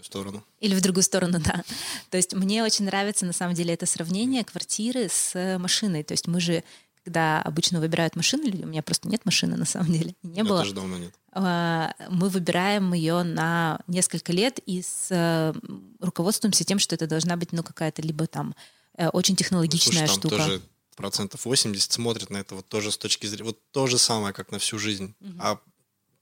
сторону. 0.04 0.44
Или 0.60 0.74
в 0.74 0.80
другую 0.80 1.02
сторону, 1.02 1.38
да. 1.44 1.62
То 2.10 2.16
есть 2.16 2.34
мне 2.34 2.62
очень 2.62 2.84
нравится 2.84 3.26
на 3.26 3.32
самом 3.32 3.54
деле 3.54 3.74
это 3.74 3.86
сравнение 3.86 4.44
квартиры 4.44 5.08
с 5.08 5.58
машиной. 5.58 6.02
То 6.02 6.12
есть 6.12 6.26
мы 6.26 6.40
же, 6.40 6.62
когда 7.04 7.42
обычно 7.42 7.80
выбирают 7.80 8.16
машину, 8.16 8.44
у 8.44 8.66
меня 8.66 8.82
просто 8.82 9.08
нет 9.08 9.24
машины 9.24 9.56
на 9.58 9.66
самом 9.66 9.92
деле, 9.92 10.14
не 10.22 10.38
я 10.38 10.44
было. 10.44 10.60
Тоже 10.60 10.74
давно 10.74 10.98
нет. 10.98 11.14
А, 11.32 11.94
мы 12.10 12.28
выбираем 12.28 12.92
ее 12.94 13.22
на 13.24 13.80
несколько 13.88 14.32
лет 14.32 14.60
и 14.66 14.82
с 14.82 15.08
э, 15.10 15.52
руководствуемся 15.98 16.64
тем, 16.64 16.78
что 16.78 16.94
это 16.94 17.08
должна 17.08 17.36
быть 17.36 17.52
ну 17.52 17.64
какая-то 17.64 18.02
либо 18.02 18.28
там 18.28 18.54
э, 18.96 19.08
очень 19.08 19.34
технологичная 19.34 20.06
Слушай, 20.06 20.06
там 20.06 20.16
штука. 20.16 20.36
Тоже 20.36 20.62
процентов 20.94 21.44
80 21.44 21.92
смотрят 21.92 22.30
на 22.30 22.38
это 22.38 22.54
вот 22.54 22.68
тоже 22.68 22.92
с 22.92 22.96
точки 22.96 23.26
зрения, 23.26 23.44
вот 23.44 23.58
то 23.72 23.86
же 23.86 23.98
самое, 23.98 24.32
как 24.32 24.50
на 24.52 24.58
всю 24.58 24.78
жизнь. 24.78 25.14
Угу. 25.20 25.32
А 25.40 25.60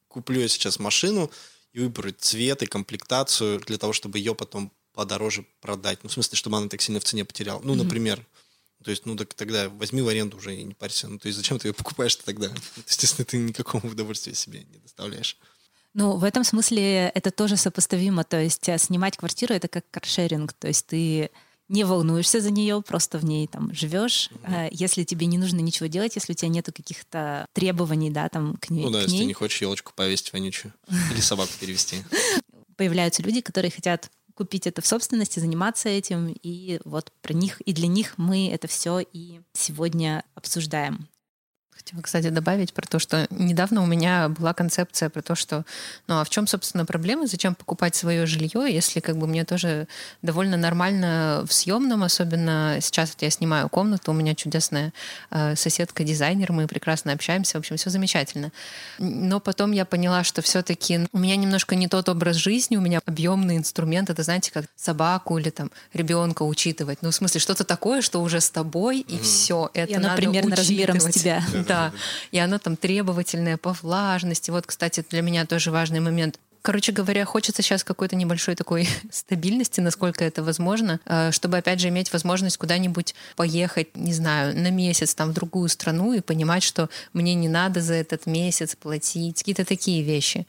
куплю 0.09 0.41
я 0.41 0.49
сейчас 0.49 0.79
машину, 0.79 1.31
и 1.73 1.81
выбрать 1.81 2.21
цвет 2.21 2.63
и 2.63 2.67
комплектацию 2.67 3.61
для 3.61 3.79
того, 3.79 3.93
чтобы 3.93 4.19
ее 4.19 4.35
потом 4.35 4.73
подороже 4.93 5.47
продать. 5.61 6.01
Ну, 6.03 6.09
в 6.09 6.13
смысле, 6.13 6.37
чтобы 6.37 6.57
она 6.59 6.69
так 6.69 6.83
сильно 6.83 7.01
в 7.01 7.05
цене 7.05 7.25
потеряла. 7.25 7.61
Ну, 7.63 7.75
mm-hmm. 7.75 7.83
например, 7.83 8.27
то 8.85 8.91
есть, 8.91 9.07
ну, 9.07 9.17
так 9.17 9.33
тогда 9.35 9.69
возьми 9.69 10.03
в 10.03 10.09
аренду 10.09 10.37
уже 10.37 10.55
и 10.55 10.63
не 10.63 10.75
парься. 10.75 11.09
Ну, 11.09 11.19
то 11.19 11.29
есть, 11.29 11.39
зачем 11.39 11.59
ты 11.59 11.69
ее 11.69 11.75
покупаешь-то 11.75 12.25
тогда? 12.25 12.49
Естественно, 12.87 13.25
ты 13.25 13.39
никакого 13.39 13.87
удовольствия 13.87 14.35
себе 14.35 14.65
не 14.71 14.79
доставляешь. 14.79 15.39
Ну, 15.95 16.17
в 16.17 16.25
этом 16.25 16.43
смысле 16.43 17.09
это 17.15 17.31
тоже 17.31 17.57
сопоставимо. 17.57 18.25
То 18.25 18.41
есть 18.41 18.69
э, 18.69 18.79
снимать 18.79 19.17
квартиру— 19.17 19.55
это 19.57 19.69
как 19.69 19.85
каршеринг. 19.91 20.53
То 20.55 20.69
есть 20.69 20.87
ты 20.87 21.31
не 21.73 21.85
волнуешься 21.85 22.41
за 22.41 22.51
нее, 22.51 22.83
просто 22.87 23.19
в 23.19 23.25
ней 23.25 23.49
там 23.49 23.75
живешь. 23.75 24.31
Mm-hmm. 24.31 24.69
Если 24.73 25.05
тебе 25.05 25.27
не 25.27 25.39
нужно 25.39 25.61
ничего 25.61 25.87
делать, 25.87 26.15
если 26.15 26.33
у 26.33 26.37
тебя 26.37 26.49
нету 26.49 26.71
каких-то 26.73 27.47
требований, 27.55 28.11
да, 28.11 28.29
там 28.29 28.57
к 28.59 28.69
ней. 28.69 28.85
Ну 28.85 28.91
да, 28.91 29.01
если 29.01 29.13
ней. 29.13 29.21
ты 29.21 29.27
не 29.27 29.33
хочешь 29.33 29.61
елочку 29.63 29.93
повесить 29.97 30.33
вонючую 30.35 30.75
или 31.11 31.21
собаку 31.21 31.53
перевести. 31.59 32.05
Появляются 32.77 33.23
люди, 33.23 33.41
которые 33.41 33.71
хотят 33.71 34.11
купить 34.35 34.67
это 34.67 34.83
в 34.83 34.87
собственности, 34.87 35.41
заниматься 35.41 35.89
этим, 35.89 36.35
и 36.43 36.79
вот 36.85 37.11
про 37.23 37.33
них 37.33 37.61
и 37.63 37.73
для 37.73 37.89
них 37.89 38.15
мы 38.19 38.51
это 38.51 38.69
все 38.69 39.01
и 39.01 39.41
сегодня 39.55 40.25
обсуждаем. 40.35 41.09
Хотела, 41.85 42.03
кстати, 42.03 42.29
добавить 42.29 42.73
про 42.73 42.87
то, 42.87 43.01
что 43.01 43.27
недавно 43.31 43.83
у 43.83 43.87
меня 43.87 44.29
была 44.29 44.55
концепция 44.55 45.11
про 45.11 45.21
то, 45.21 45.35
что, 45.35 45.65
ну 46.07 46.21
а 46.21 46.25
в 46.25 46.31
чем, 46.31 46.47
собственно, 46.47 46.85
проблема, 46.87 47.27
зачем 47.27 47.57
покупать 47.57 47.97
свое 47.97 48.25
жилье, 48.25 48.73
если 48.73 49.01
как 49.01 49.17
бы 49.17 49.27
мне 49.27 49.45
тоже 49.45 49.89
довольно 50.23 50.57
нормально 50.57 51.45
в 51.45 51.53
съемном, 51.53 52.05
особенно 52.05 52.79
сейчас 52.81 53.11
вот 53.11 53.23
я 53.23 53.31
снимаю 53.31 53.69
комнату, 53.69 54.13
у 54.13 54.15
меня 54.15 54.37
чудесная 54.37 54.93
э, 55.31 55.57
соседка-дизайнер, 55.57 56.53
мы 56.53 56.69
прекрасно 56.69 57.13
общаемся, 57.13 57.59
в 57.59 57.61
общем, 57.61 57.77
все 57.77 57.91
замечательно. 57.91 58.53
Но 58.99 59.41
потом 59.41 59.73
я 59.73 59.85
поняла, 59.85 60.23
что 60.23 60.41
все-таки 60.41 61.09
у 61.13 61.19
меня 61.19 61.35
немножко 61.35 61.75
не 61.75 61.89
тот 61.89 62.09
образ 62.09 62.37
жизни, 62.37 62.77
у 62.77 62.81
меня 62.81 63.01
объемный 63.05 63.57
инструмент, 63.57 64.09
это, 64.09 64.23
знаете, 64.23 64.53
как 64.53 64.67
собаку 64.77 65.37
или 65.37 65.51
там 65.51 65.73
ребенка 65.93 66.45
учитывать. 66.45 66.99
Ну, 67.03 67.11
в 67.11 67.15
смысле, 67.15 67.41
что-то 67.41 67.65
такое, 67.65 68.03
что 68.03 68.23
уже 68.23 68.41
с 68.41 68.51
тобой, 68.51 69.01
и 69.01 69.17
mm. 69.17 69.23
все. 69.23 69.71
Это 69.75 69.93
и 69.93 69.95
оно 69.97 70.09
надо 70.09 70.17
примерно 70.17 70.53
учитывать. 70.53 70.59
размером 70.59 71.01
с 71.01 71.15
тебя 71.15 71.43
да. 71.72 71.72
И 72.31 72.39
оно 72.39 72.59
там 72.59 72.77
требовательное 72.77 73.57
по 73.57 73.73
влажности. 73.73 74.51
Вот, 74.51 74.67
кстати, 74.67 75.05
для 75.11 75.23
меня 75.23 75.47
тоже 75.47 75.71
важный 75.71 76.01
момент. 76.01 76.39
Короче 76.63 76.93
говоря, 76.93 77.25
хочется 77.25 77.61
сейчас 77.61 77.83
какой-то 77.83 78.15
небольшой 78.15 78.55
такой 78.55 78.89
стабильности, 79.11 79.81
насколько 79.81 80.25
это 80.25 80.45
возможно, 80.45 81.01
э, 81.07 81.33
чтобы, 81.33 81.59
опять 81.59 81.81
же, 81.81 81.89
иметь 81.89 82.13
возможность 82.13 82.57
куда-нибудь 82.57 83.17
поехать, 83.35 83.97
не 83.97 84.13
знаю, 84.13 84.57
на 84.57 84.71
месяц 84.71 85.15
там 85.15 85.31
в 85.31 85.35
другую 85.35 85.69
страну 85.69 86.13
и 86.13 86.21
понимать, 86.21 86.63
что 86.63 86.89
мне 87.13 87.35
не 87.35 87.49
надо 87.49 87.81
за 87.81 87.95
этот 87.95 88.27
месяц 88.27 88.77
платить, 88.77 89.39
какие-то 89.39 89.65
такие 89.65 90.05
вещи. 90.05 90.47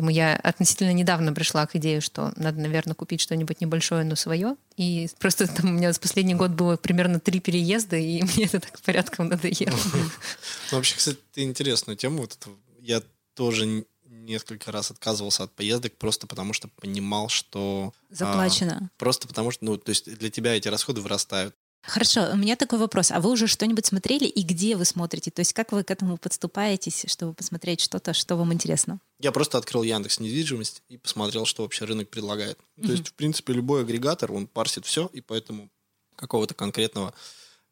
Поэтому 0.00 0.16
я 0.16 0.34
относительно 0.34 0.94
недавно 0.94 1.34
пришла 1.34 1.66
к 1.66 1.76
идее, 1.76 2.00
что 2.00 2.32
надо, 2.36 2.58
наверное, 2.58 2.94
купить 2.94 3.20
что-нибудь 3.20 3.60
небольшое, 3.60 4.02
но 4.02 4.16
свое. 4.16 4.56
И 4.78 5.10
просто 5.18 5.46
там 5.46 5.68
у 5.68 5.72
меня 5.74 5.92
за 5.92 6.00
последний 6.00 6.34
год 6.34 6.52
было 6.52 6.78
примерно 6.78 7.20
три 7.20 7.38
переезда, 7.38 7.98
и 7.98 8.22
мне 8.34 8.46
это 8.46 8.60
так 8.60 8.80
порядком 8.80 9.28
надоело. 9.28 9.76
Ну, 10.72 10.78
вообще, 10.78 10.96
кстати, 10.96 11.18
интересную 11.34 11.98
тему. 11.98 12.22
Вот 12.22 12.38
я 12.80 13.02
тоже 13.34 13.84
несколько 14.06 14.72
раз 14.72 14.90
отказывался 14.90 15.42
от 15.42 15.52
поездок 15.52 15.94
просто 15.98 16.26
потому, 16.26 16.54
что 16.54 16.68
понимал, 16.68 17.28
что... 17.28 17.92
Заплачено. 18.08 18.90
А, 18.90 18.98
просто 18.98 19.28
потому 19.28 19.50
что, 19.50 19.66
ну, 19.66 19.76
то 19.76 19.90
есть 19.90 20.10
для 20.16 20.30
тебя 20.30 20.56
эти 20.56 20.68
расходы 20.68 21.02
вырастают. 21.02 21.54
Хорошо, 21.82 22.30
у 22.32 22.36
меня 22.36 22.56
такой 22.56 22.78
вопрос. 22.78 23.10
А 23.10 23.20
вы 23.20 23.30
уже 23.30 23.46
что-нибудь 23.46 23.86
смотрели 23.86 24.26
и 24.26 24.42
где 24.42 24.76
вы 24.76 24.84
смотрите? 24.84 25.30
То 25.30 25.40
есть 25.40 25.52
как 25.52 25.72
вы 25.72 25.82
к 25.82 25.90
этому 25.90 26.18
подступаетесь, 26.18 27.06
чтобы 27.08 27.32
посмотреть 27.32 27.80
что-то, 27.80 28.12
что 28.12 28.36
вам 28.36 28.52
интересно? 28.52 29.00
Я 29.18 29.32
просто 29.32 29.58
открыл 29.58 29.82
Яндекс 29.82 30.20
недвижимость 30.20 30.82
и 30.88 30.98
посмотрел, 30.98 31.46
что 31.46 31.62
вообще 31.62 31.86
рынок 31.86 32.10
предлагает. 32.10 32.58
Mm-hmm. 32.58 32.86
То 32.86 32.92
есть, 32.92 33.08
в 33.08 33.14
принципе, 33.14 33.54
любой 33.54 33.82
агрегатор, 33.82 34.30
он 34.32 34.46
парсит 34.46 34.84
все, 34.84 35.10
и 35.12 35.20
поэтому 35.20 35.70
какого-то 36.16 36.54
конкретного 36.54 37.14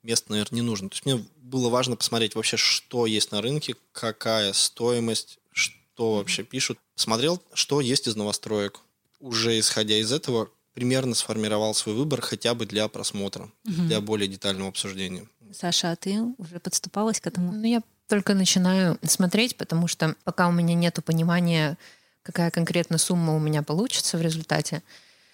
места, 0.03 0.31
наверное, 0.31 0.57
не 0.57 0.63
нужно. 0.63 0.89
То 0.89 0.95
есть 0.95 1.05
мне 1.05 1.25
было 1.37 1.69
важно 1.69 1.97
посмотреть 1.97 2.35
вообще, 2.35 2.57
что 2.57 3.05
есть 3.05 3.31
на 3.31 3.43
рынке, 3.43 3.77
какая 3.93 4.53
стоимость, 4.55 5.39
что 5.53 6.17
вообще 6.17 6.45
пишут. 6.45 6.79
Смотрел, 6.95 7.43
что 7.53 7.81
есть 7.81 8.07
из 8.07 8.17
новостроек. 8.17 8.81
Уже 9.21 9.59
исходя 9.59 9.97
из 9.99 10.13
этого, 10.13 10.49
примерно 10.79 11.17
сформировал 11.17 11.75
свой 11.75 11.97
выбор 11.97 12.21
хотя 12.21 12.55
бы 12.55 12.65
для 12.65 12.87
просмотра, 12.87 13.51
угу. 13.65 13.83
для 13.83 14.01
более 14.01 14.29
детального 14.29 14.69
обсуждения. 14.69 15.27
Саша, 15.53 15.91
а 15.91 15.97
ты 15.97 16.21
уже 16.39 16.61
подступалась 16.61 17.21
к 17.21 17.27
этому? 17.27 17.51
Ну, 17.51 17.67
я 17.67 17.83
только 18.07 18.35
начинаю 18.35 18.97
смотреть, 19.03 19.57
потому 19.57 19.89
что 19.89 20.15
пока 20.23 20.47
у 20.47 20.53
меня 20.53 20.75
нет 20.75 21.01
понимания, 21.05 21.77
какая 22.23 22.53
конкретно 22.53 22.97
сумма 22.97 23.35
у 23.35 23.41
меня 23.41 23.65
получится 23.65 24.19
в 24.19 24.23
результате, 24.23 24.85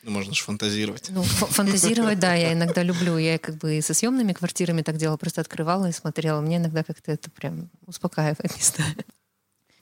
ну, 0.02 0.11
можно 0.12 0.35
же 0.35 0.42
фантазировать. 0.42 1.09
Ну, 1.11 1.22
фантазировать, 1.22 2.18
да, 2.18 2.35
я 2.35 2.52
иногда 2.52 2.83
люблю. 2.83 3.18
Я 3.18 3.38
как 3.38 3.57
бы 3.57 3.76
и 3.76 3.80
со 3.80 3.94
съемными 3.94 4.35
квартирами 4.35 4.83
так 4.83 4.96
делала, 4.96 5.16
просто 5.16 5.40
открывала 5.40 5.87
и 5.87 5.92
смотрела. 5.92 6.42
Мне 6.42 6.57
иногда 6.57 6.85
как-то 6.85 7.12
это 7.12 7.30
прям 7.30 7.70
успокаивает, 7.87 8.54
не 8.57 8.62
знаю. 8.62 8.94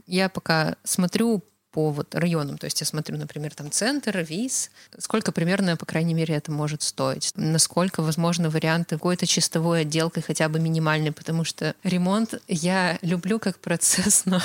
Я 0.07 0.29
пока 0.29 0.77
смотрю 0.85 1.43
по 1.73 1.91
вот 1.91 2.15
районам. 2.15 2.59
То 2.59 2.67
есть 2.67 2.81
я 2.81 2.87
смотрю, 2.87 3.17
например, 3.17 3.55
там 3.55 3.71
центр, 3.71 4.19
ВИЗ, 4.19 4.71
сколько 4.99 5.33
примерно, 5.33 5.77
по 5.77 5.87
крайней 5.87 6.15
мере, 6.15 6.35
это 6.35 6.53
может 6.53 6.83
стоить, 6.83 7.33
насколько 7.35 8.03
возможны 8.03 8.51
варианты 8.51 8.97
какой-то 8.97 9.27
чистовой 9.27 9.81
отделкой 9.81 10.23
хотя 10.23 10.49
бы 10.49 10.61
минимальной, 10.61 11.13
потому 11.13 11.45
что 11.45 11.75
ремонт 11.83 12.35
я 12.47 12.99
люблю 13.03 13.39
как 13.39 13.59
процесс, 13.59 14.27
но... 14.27 14.41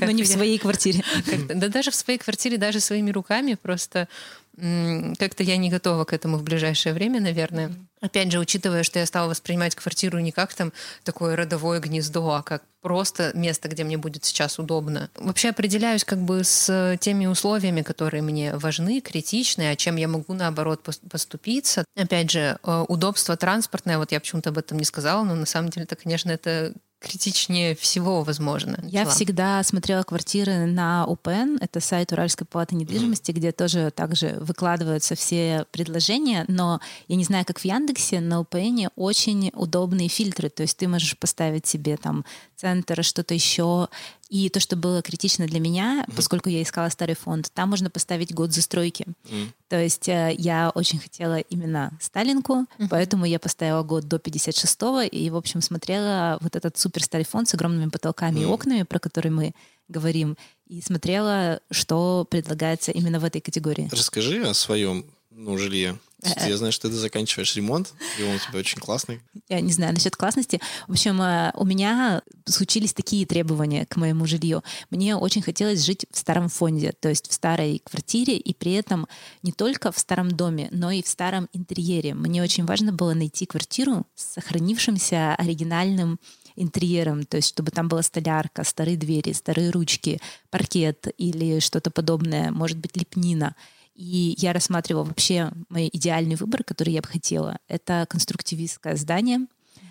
Но 0.00 0.10
не 0.10 0.22
в 0.22 0.28
своей 0.28 0.58
квартире. 0.58 1.02
Да 1.54 1.68
даже 1.68 1.90
в 1.90 1.94
своей 1.94 2.18
квартире, 2.18 2.58
даже 2.58 2.80
своими 2.80 3.10
руками 3.10 3.54
просто 3.54 4.08
как-то 4.54 5.42
я 5.42 5.56
не 5.56 5.70
готова 5.70 6.04
к 6.04 6.12
этому 6.12 6.36
в 6.36 6.42
ближайшее 6.42 6.92
время, 6.92 7.20
наверное. 7.20 7.72
Опять 8.02 8.32
же, 8.32 8.40
учитывая, 8.40 8.82
что 8.82 8.98
я 8.98 9.06
стала 9.06 9.28
воспринимать 9.30 9.76
квартиру 9.76 10.18
не 10.18 10.32
как 10.32 10.52
там 10.54 10.72
такое 11.04 11.36
родовое 11.36 11.78
гнездо, 11.78 12.28
а 12.32 12.42
как 12.42 12.64
просто 12.80 13.30
место, 13.34 13.68
где 13.68 13.84
мне 13.84 13.96
будет 13.96 14.24
сейчас 14.24 14.58
удобно. 14.58 15.08
Вообще 15.14 15.50
определяюсь 15.50 16.04
как 16.04 16.18
бы 16.18 16.42
с 16.42 16.98
теми 17.00 17.26
условиями, 17.26 17.82
которые 17.82 18.22
мне 18.22 18.56
важны, 18.56 19.00
критичны, 19.00 19.70
а 19.70 19.76
чем 19.76 19.96
я 19.96 20.08
могу, 20.08 20.34
наоборот, 20.34 20.80
поступиться. 21.08 21.84
Опять 21.96 22.32
же, 22.32 22.58
э, 22.62 22.84
удобство 22.88 23.36
транспортное, 23.36 23.98
вот 23.98 24.10
я 24.10 24.18
почему-то 24.18 24.50
об 24.50 24.58
этом 24.58 24.78
не 24.78 24.84
сказала, 24.84 25.22
но 25.22 25.36
на 25.36 25.46
самом 25.46 25.70
деле 25.70 25.84
это, 25.84 25.94
конечно, 25.94 26.32
это 26.32 26.74
критичнее 27.02 27.74
всего, 27.74 28.22
возможно. 28.22 28.78
Я 28.84 29.04
всегда 29.06 29.62
смотрела 29.62 30.02
квартиры 30.02 30.66
на 30.66 31.04
УПН, 31.06 31.58
это 31.60 31.80
сайт 31.80 32.12
Уральской 32.12 32.46
палаты 32.46 32.76
недвижимости, 32.76 33.30
mm. 33.30 33.34
где 33.34 33.52
тоже 33.52 33.90
также 33.90 34.38
выкладываются 34.40 35.14
все 35.14 35.66
предложения, 35.70 36.44
но 36.48 36.80
я 37.08 37.16
не 37.16 37.24
знаю, 37.24 37.44
как 37.44 37.58
в 37.58 37.64
Яндексе, 37.64 38.20
на 38.20 38.40
УПН 38.40 38.86
очень 38.96 39.50
удобные 39.54 40.08
фильтры, 40.08 40.48
то 40.48 40.62
есть 40.62 40.76
ты 40.76 40.88
можешь 40.88 41.18
поставить 41.18 41.66
себе 41.66 41.96
там 41.96 42.24
центр, 42.56 43.02
что-то 43.02 43.34
еще, 43.34 43.88
и 44.32 44.48
то, 44.48 44.60
что 44.60 44.76
было 44.76 45.02
критично 45.02 45.46
для 45.46 45.60
меня, 45.60 46.06
mm-hmm. 46.08 46.16
поскольку 46.16 46.48
я 46.48 46.62
искала 46.62 46.88
старый 46.88 47.14
фонд, 47.14 47.50
там 47.52 47.68
можно 47.68 47.90
поставить 47.90 48.32
год 48.32 48.50
застройки. 48.50 49.04
Mm-hmm. 49.24 49.48
То 49.68 49.82
есть 49.82 50.08
э, 50.08 50.34
я 50.38 50.70
очень 50.74 50.98
хотела 50.98 51.40
именно 51.40 51.92
Сталинку, 52.00 52.54
mm-hmm. 52.54 52.86
поэтому 52.88 53.26
я 53.26 53.38
поставила 53.38 53.82
год 53.82 54.08
до 54.08 54.16
56-го 54.16 55.02
и, 55.02 55.28
в 55.28 55.36
общем, 55.36 55.60
смотрела 55.60 56.38
вот 56.40 56.56
этот 56.56 56.78
супер 56.78 57.02
старый 57.02 57.26
фонд 57.26 57.50
с 57.50 57.54
огромными 57.54 57.90
потолками 57.90 58.38
mm-hmm. 58.38 58.42
и 58.42 58.46
окнами, 58.46 58.82
про 58.84 58.98
который 58.98 59.30
мы 59.30 59.52
говорим, 59.88 60.38
и 60.66 60.80
смотрела, 60.80 61.60
что 61.70 62.26
предлагается 62.30 62.90
именно 62.90 63.20
в 63.20 63.24
этой 63.24 63.42
категории. 63.42 63.90
Расскажи 63.92 64.42
о 64.48 64.54
своем 64.54 65.04
ну, 65.30 65.58
жилье. 65.58 65.98
Я 66.22 66.56
знаю, 66.56 66.72
что 66.72 66.88
ты 66.88 66.94
заканчиваешь 66.94 67.56
ремонт, 67.56 67.92
и 68.18 68.22
он 68.22 68.36
у 68.36 68.38
тебя 68.38 68.58
очень 68.58 68.80
классный. 68.80 69.20
Я 69.48 69.60
не 69.60 69.72
знаю 69.72 69.92
насчет 69.92 70.14
классности. 70.14 70.60
В 70.86 70.92
общем, 70.92 71.20
э, 71.20 71.50
у 71.54 71.64
меня 71.64 72.22
случились 72.46 72.92
такие 72.92 73.26
требования 73.26 73.86
к 73.86 73.96
моему 73.96 74.26
жилью. 74.26 74.62
Мне 74.90 75.16
очень 75.16 75.42
хотелось 75.42 75.84
жить 75.84 76.06
в 76.12 76.18
старом 76.18 76.48
фонде, 76.48 76.92
то 76.92 77.08
есть 77.08 77.28
в 77.28 77.32
старой 77.32 77.82
квартире, 77.84 78.36
и 78.36 78.54
при 78.54 78.72
этом 78.72 79.08
не 79.42 79.52
только 79.52 79.90
в 79.90 79.98
старом 79.98 80.30
доме, 80.30 80.68
но 80.70 80.92
и 80.92 81.02
в 81.02 81.08
старом 81.08 81.48
интерьере. 81.52 82.14
Мне 82.14 82.42
очень 82.42 82.64
важно 82.64 82.92
было 82.92 83.14
найти 83.14 83.46
квартиру 83.46 84.06
с 84.14 84.34
сохранившимся 84.34 85.34
оригинальным 85.34 86.20
интерьером, 86.56 87.24
то 87.24 87.36
есть 87.36 87.48
чтобы 87.48 87.70
там 87.70 87.88
была 87.88 88.02
столярка, 88.02 88.64
старые 88.64 88.96
двери, 88.96 89.32
старые 89.32 89.70
ручки, 89.70 90.20
паркет 90.50 91.08
или 91.18 91.60
что-то 91.60 91.90
подобное, 91.90 92.50
может 92.50 92.78
быть, 92.78 92.96
лепнина. 92.96 93.56
И 93.94 94.34
я 94.38 94.52
рассматривала 94.52 95.04
вообще 95.04 95.52
мой 95.68 95.90
идеальный 95.92 96.36
выбор, 96.36 96.64
который 96.64 96.94
я 96.94 97.02
бы 97.02 97.08
хотела. 97.08 97.58
Это 97.68 98.06
конструктивистское 98.08 98.96
здание, 98.96 99.46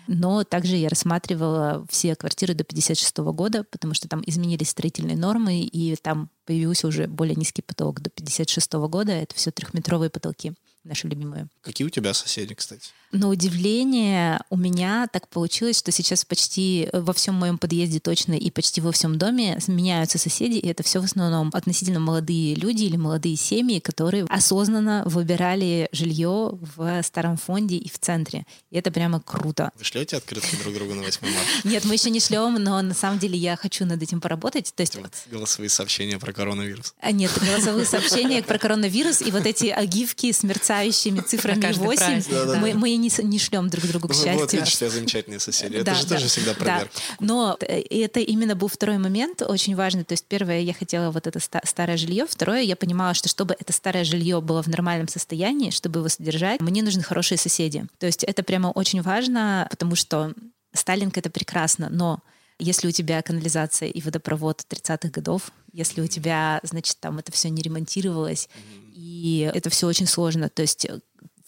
но 0.08 0.42
также 0.44 0.76
я 0.76 0.88
рассматривала 0.88 1.86
все 1.88 2.16
квартиры 2.16 2.54
до 2.54 2.64
56 2.64 3.18
года, 3.18 3.64
потому 3.64 3.94
что 3.94 4.08
там 4.08 4.22
изменились 4.26 4.70
строительные 4.70 5.16
нормы, 5.16 5.60
и 5.60 5.94
там 5.96 6.30
появился 6.44 6.88
уже 6.88 7.06
более 7.06 7.36
низкий 7.36 7.62
потолок 7.62 8.00
до 8.00 8.10
56 8.10 8.72
года. 8.72 9.12
Это 9.12 9.34
все 9.34 9.50
трехметровые 9.50 10.10
потолки. 10.10 10.52
Наши 10.84 11.08
любимые. 11.08 11.48
Какие 11.60 11.86
у 11.86 11.90
тебя 11.90 12.14
соседи, 12.14 12.54
кстати? 12.54 12.90
На 13.12 13.28
удивление 13.28 14.40
у 14.48 14.56
меня 14.56 15.06
так 15.12 15.28
получилось, 15.28 15.78
что 15.78 15.92
сейчас 15.92 16.24
почти 16.24 16.88
во 16.94 17.12
всем 17.12 17.34
моем 17.34 17.58
подъезде 17.58 18.00
точно 18.00 18.32
и 18.32 18.50
почти 18.50 18.80
во 18.80 18.90
всем 18.90 19.18
доме 19.18 19.58
меняются 19.66 20.16
соседи, 20.16 20.56
и 20.56 20.66
это 20.66 20.82
все 20.82 21.00
в 21.00 21.04
основном 21.04 21.50
относительно 21.52 22.00
молодые 22.00 22.54
люди 22.54 22.84
или 22.84 22.96
молодые 22.96 23.36
семьи, 23.36 23.80
которые 23.80 24.24
осознанно 24.24 25.02
выбирали 25.04 25.88
жилье 25.92 26.58
в 26.76 27.02
старом 27.02 27.36
фонде 27.36 27.76
и 27.76 27.88
в 27.90 27.98
центре. 27.98 28.46
И 28.70 28.78
это 28.78 28.90
прямо 28.90 29.20
круто. 29.20 29.70
Вы 29.78 29.84
шлете 29.84 30.16
открытки 30.16 30.56
друг 30.56 30.74
другу 30.74 30.94
на 30.94 31.02
8 31.02 31.20
марта? 31.22 31.48
Нет, 31.68 31.84
мы 31.84 31.94
еще 31.94 32.08
не 32.08 32.20
шлем, 32.20 32.54
но 32.54 32.80
на 32.80 32.94
самом 32.94 33.18
деле 33.18 33.36
я 33.36 33.56
хочу 33.56 33.84
над 33.84 34.02
этим 34.02 34.22
поработать. 34.22 34.72
То 34.74 34.80
есть... 34.80 34.96
Вот 34.96 35.12
голосовые 35.30 35.68
сообщения 35.68 36.18
про 36.18 36.32
коронавирус. 36.32 36.94
А 37.00 37.12
нет, 37.12 37.30
голосовые 37.40 37.84
сообщения 37.84 38.42
про 38.42 38.58
коронавирус 38.58 39.20
и 39.20 39.30
вот 39.30 39.46
эти 39.46 39.66
агивки 39.66 40.32
с 40.32 40.42
мерцами 40.80 41.20
цифрами 41.26 41.72
8, 41.72 42.60
мы, 42.60 42.74
мы 42.74 42.96
не, 42.96 43.10
не 43.22 43.38
шлем 43.38 43.68
друг 43.68 43.84
другу, 43.86 44.08
к 44.08 44.14
счастью. 44.14 44.34
Вот, 44.34 44.52
видишь, 44.52 44.76
тебя 44.76 44.90
замечательные 44.90 45.40
соседи. 45.40 45.76
Это 45.76 45.94
же 45.94 46.06
тоже 46.06 46.28
всегда 46.28 46.54
проверка. 46.54 46.90
Но 47.20 47.56
это 47.60 48.20
именно 48.20 48.54
был 48.54 48.68
второй 48.68 48.98
момент, 48.98 49.42
очень 49.42 49.76
важный. 49.76 50.04
То 50.04 50.12
есть 50.12 50.24
первое, 50.26 50.60
я 50.60 50.74
хотела 50.74 51.10
вот 51.10 51.26
это 51.26 51.38
старое 51.64 51.96
жилье. 51.96 52.26
Второе, 52.28 52.62
я 52.62 52.76
понимала, 52.76 53.14
что 53.14 53.28
чтобы 53.28 53.56
это 53.58 53.72
старое 53.72 54.04
жилье 54.04 54.40
было 54.40 54.62
в 54.62 54.68
нормальном 54.68 55.08
состоянии, 55.08 55.70
чтобы 55.70 56.00
его 56.00 56.08
содержать, 56.08 56.60
мне 56.60 56.82
нужны 56.82 57.02
хорошие 57.02 57.38
соседи. 57.38 57.86
То 57.98 58.06
есть 58.06 58.24
это 58.24 58.42
прямо 58.42 58.68
очень 58.68 59.02
важно, 59.02 59.66
потому 59.70 59.94
что 59.94 60.32
Сталинка— 60.72 61.20
это 61.20 61.30
прекрасно, 61.30 61.88
но 61.90 62.20
если 62.58 62.88
у 62.88 62.92
тебя 62.92 63.20
канализация 63.22 63.88
и 63.88 64.00
водопровод 64.00 64.64
30-х 64.68 65.08
годов, 65.08 65.50
если 65.72 66.00
у 66.00 66.06
тебя, 66.06 66.60
значит, 66.62 66.96
там 67.00 67.18
это 67.18 67.32
все 67.32 67.50
не 67.50 67.62
ремонтировалось, 67.62 68.48
и 68.94 69.50
это 69.54 69.70
все 69.70 69.86
очень 69.86 70.06
сложно. 70.06 70.48
То 70.48 70.62
есть 70.62 70.86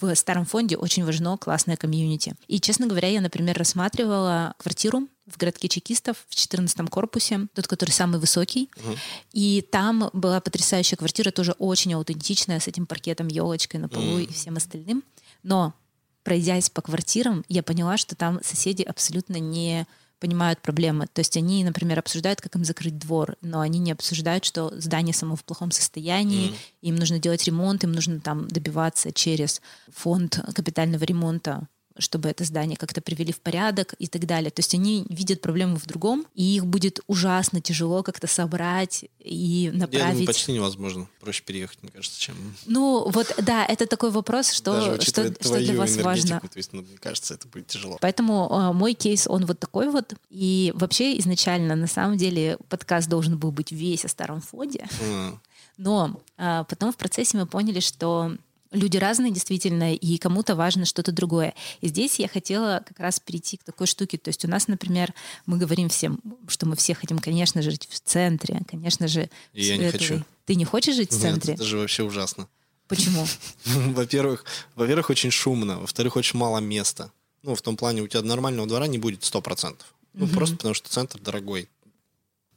в 0.01 0.15
старом 0.15 0.45
фонде 0.45 0.77
очень 0.77 1.05
важно 1.05 1.37
классное 1.37 1.77
комьюнити. 1.77 2.35
И, 2.49 2.61
честно 2.61 2.87
говоря, 2.87 3.09
я, 3.09 3.21
например, 3.21 3.57
рассматривала 3.57 4.55
квартиру 4.59 5.09
в 5.27 5.39
городке 5.39 5.69
чекистов 5.69 6.25
в 6.29 6.35
14 6.35 6.89
корпусе, 6.91 7.47
тот, 7.55 7.67
который 7.67 7.91
самый 7.91 8.21
высокий. 8.21 8.71
Угу. 8.77 8.97
И 9.33 9.67
там 9.71 10.11
была 10.13 10.41
потрясающая 10.41 10.97
квартира, 10.97 11.31
тоже 11.31 11.53
очень 11.59 11.95
аутентичная, 11.95 12.61
с 12.61 12.69
этим 12.69 12.87
паркетом, 12.87 13.29
елочкой 13.29 13.81
на 13.81 13.89
полу 13.89 14.15
угу. 14.15 14.19
и 14.19 14.33
всем 14.33 14.57
остальным. 14.57 15.03
Но, 15.43 15.75
пройдясь 16.23 16.71
по 16.71 16.83
квартирам, 16.83 17.45
я 17.49 17.63
поняла, 17.63 17.97
что 17.97 18.17
там 18.17 18.41
соседи 18.43 18.83
абсолютно 18.83 19.37
не 19.37 19.87
понимают 20.21 20.61
проблемы. 20.61 21.07
То 21.13 21.21
есть 21.21 21.37
они, 21.37 21.65
например, 21.65 21.99
обсуждают, 21.99 22.41
как 22.41 22.57
им 22.57 22.65
закрыть 22.65 22.99
двор, 22.99 23.37
но 23.41 23.61
они 23.61 23.79
не 23.79 23.93
обсуждают, 23.93 24.45
что 24.45 24.73
здание 24.79 25.15
само 25.15 25.37
в 25.37 25.45
плохом 25.45 25.71
состоянии, 25.71 26.51
mm. 26.51 26.55
им 26.83 26.97
нужно 26.97 27.19
делать 27.19 27.45
ремонт, 27.45 27.85
им 27.85 27.93
нужно 27.93 28.21
там 28.21 28.49
добиваться 28.49 29.13
через 29.13 29.61
фонд 29.93 30.41
капитального 30.55 31.05
ремонта 31.05 31.69
чтобы 31.99 32.29
это 32.29 32.45
здание 32.45 32.77
как-то 32.77 33.01
привели 33.01 33.33
в 33.33 33.41
порядок 33.41 33.95
и 33.99 34.07
так 34.07 34.27
далее. 34.27 34.51
То 34.51 34.61
есть 34.61 34.75
они 34.75 35.07
видят 35.09 35.41
проблему 35.41 35.77
в 35.77 35.87
другом, 35.87 36.27
и 36.35 36.57
их 36.57 36.67
будет 36.67 37.01
ужасно 37.07 37.61
тяжело 37.61 38.03
как-то 38.03 38.27
собрать 38.27 39.05
и 39.21 39.71
направить. 39.73 39.95
Я 39.95 40.11
думаю, 40.11 40.27
почти 40.27 40.53
невозможно. 40.53 41.09
Проще 41.21 41.43
переехать, 41.43 41.83
мне 41.83 41.93
кажется, 41.93 42.21
чем... 42.21 42.35
Ну, 42.67 43.09
вот, 43.11 43.35
да, 43.39 43.65
это 43.65 43.87
такой 43.87 44.11
вопрос, 44.11 44.51
что, 44.53 45.01
что, 45.01 45.33
что 45.33 45.59
для 45.59 45.75
вас 45.75 45.97
важно. 45.99 46.41
То 46.41 46.57
есть, 46.57 46.73
ну, 46.73 46.83
мне 46.83 46.97
кажется, 46.99 47.35
это 47.35 47.47
будет 47.49 47.69
тяжело. 47.69 47.99
Поэтому 48.01 48.49
э, 48.51 48.73
мой 48.73 48.95
кейс, 48.95 49.27
он 49.27 49.47
вот 49.47 49.59
такой 49.59 49.89
вот. 49.89 50.15
И 50.31 50.73
вообще 50.75 51.19
изначально, 51.19 51.77
на 51.77 51.87
самом 51.87 52.17
деле, 52.17 52.59
подкаст 52.69 53.09
должен 53.09 53.39
был 53.39 53.53
быть 53.53 53.73
весь 53.73 54.05
о 54.05 54.09
старом 54.09 54.41
фоде. 54.41 54.87
Mm. 55.01 55.39
Но 55.77 56.21
э, 56.39 56.65
потом 56.69 56.93
в 56.93 56.97
процессе 56.97 57.37
мы 57.37 57.47
поняли, 57.47 57.81
что 57.81 58.37
люди 58.75 58.97
разные 58.97 59.33
действительно, 59.33 59.95
и 59.95 60.19
кому-то 60.19 60.55
важно 60.55 60.85
что-то 60.85 61.13
другое. 61.13 61.55
И 61.81 61.89
здесь 61.89 62.19
я 62.19 62.29
хотела 62.29 62.83
как 62.87 62.99
раз 63.01 63.21
перейти 63.21 63.57
к 63.57 63.65
такой 63.65 63.87
штуке. 63.87 64.19
То 64.19 64.29
есть 64.29 64.45
у 64.45 64.49
нас, 64.49 64.69
например, 64.69 65.15
мы 65.47 65.57
говорим 65.57 65.89
всем, 65.89 66.21
что 66.49 66.67
мы 66.67 66.77
все 66.77 66.95
хотим, 66.95 67.19
конечно 67.19 67.63
же, 67.63 67.71
жить 67.71 67.89
в 67.91 68.01
центре, 68.01 68.61
конечно 68.69 69.09
же. 69.09 69.31
И 69.53 69.65
я 69.65 69.77
не 69.77 69.91
хочу. 69.91 70.23
Ты 70.45 70.57
не 70.57 70.65
хочешь 70.65 70.97
жить 70.97 71.13
в 71.13 71.19
центре? 71.19 71.53
Нет, 71.53 71.61
это 71.61 71.65
же 71.65 71.79
вообще 71.79 72.03
ужасно. 72.03 72.49
Почему? 72.89 73.27
Во-первых, 73.65 74.45
во-первых, 74.75 75.11
очень 75.11 75.31
шумно. 75.31 75.81
Во-вторых, 75.81 76.17
очень 76.17 76.39
мало 76.39 76.59
места. 76.59 77.11
Ну, 77.43 77.55
в 77.55 77.63
том 77.63 77.77
плане, 77.77 78.03
у 78.03 78.09
тебя 78.09 78.23
нормального 78.23 78.69
двора 78.69 78.87
не 78.87 78.99
будет 78.99 79.21
100%. 79.21 79.77
Ну, 80.15 80.29
просто 80.29 80.57
потому 80.57 80.75
что 80.75 80.89
центр 80.89 81.19
дорогой. 81.21 81.69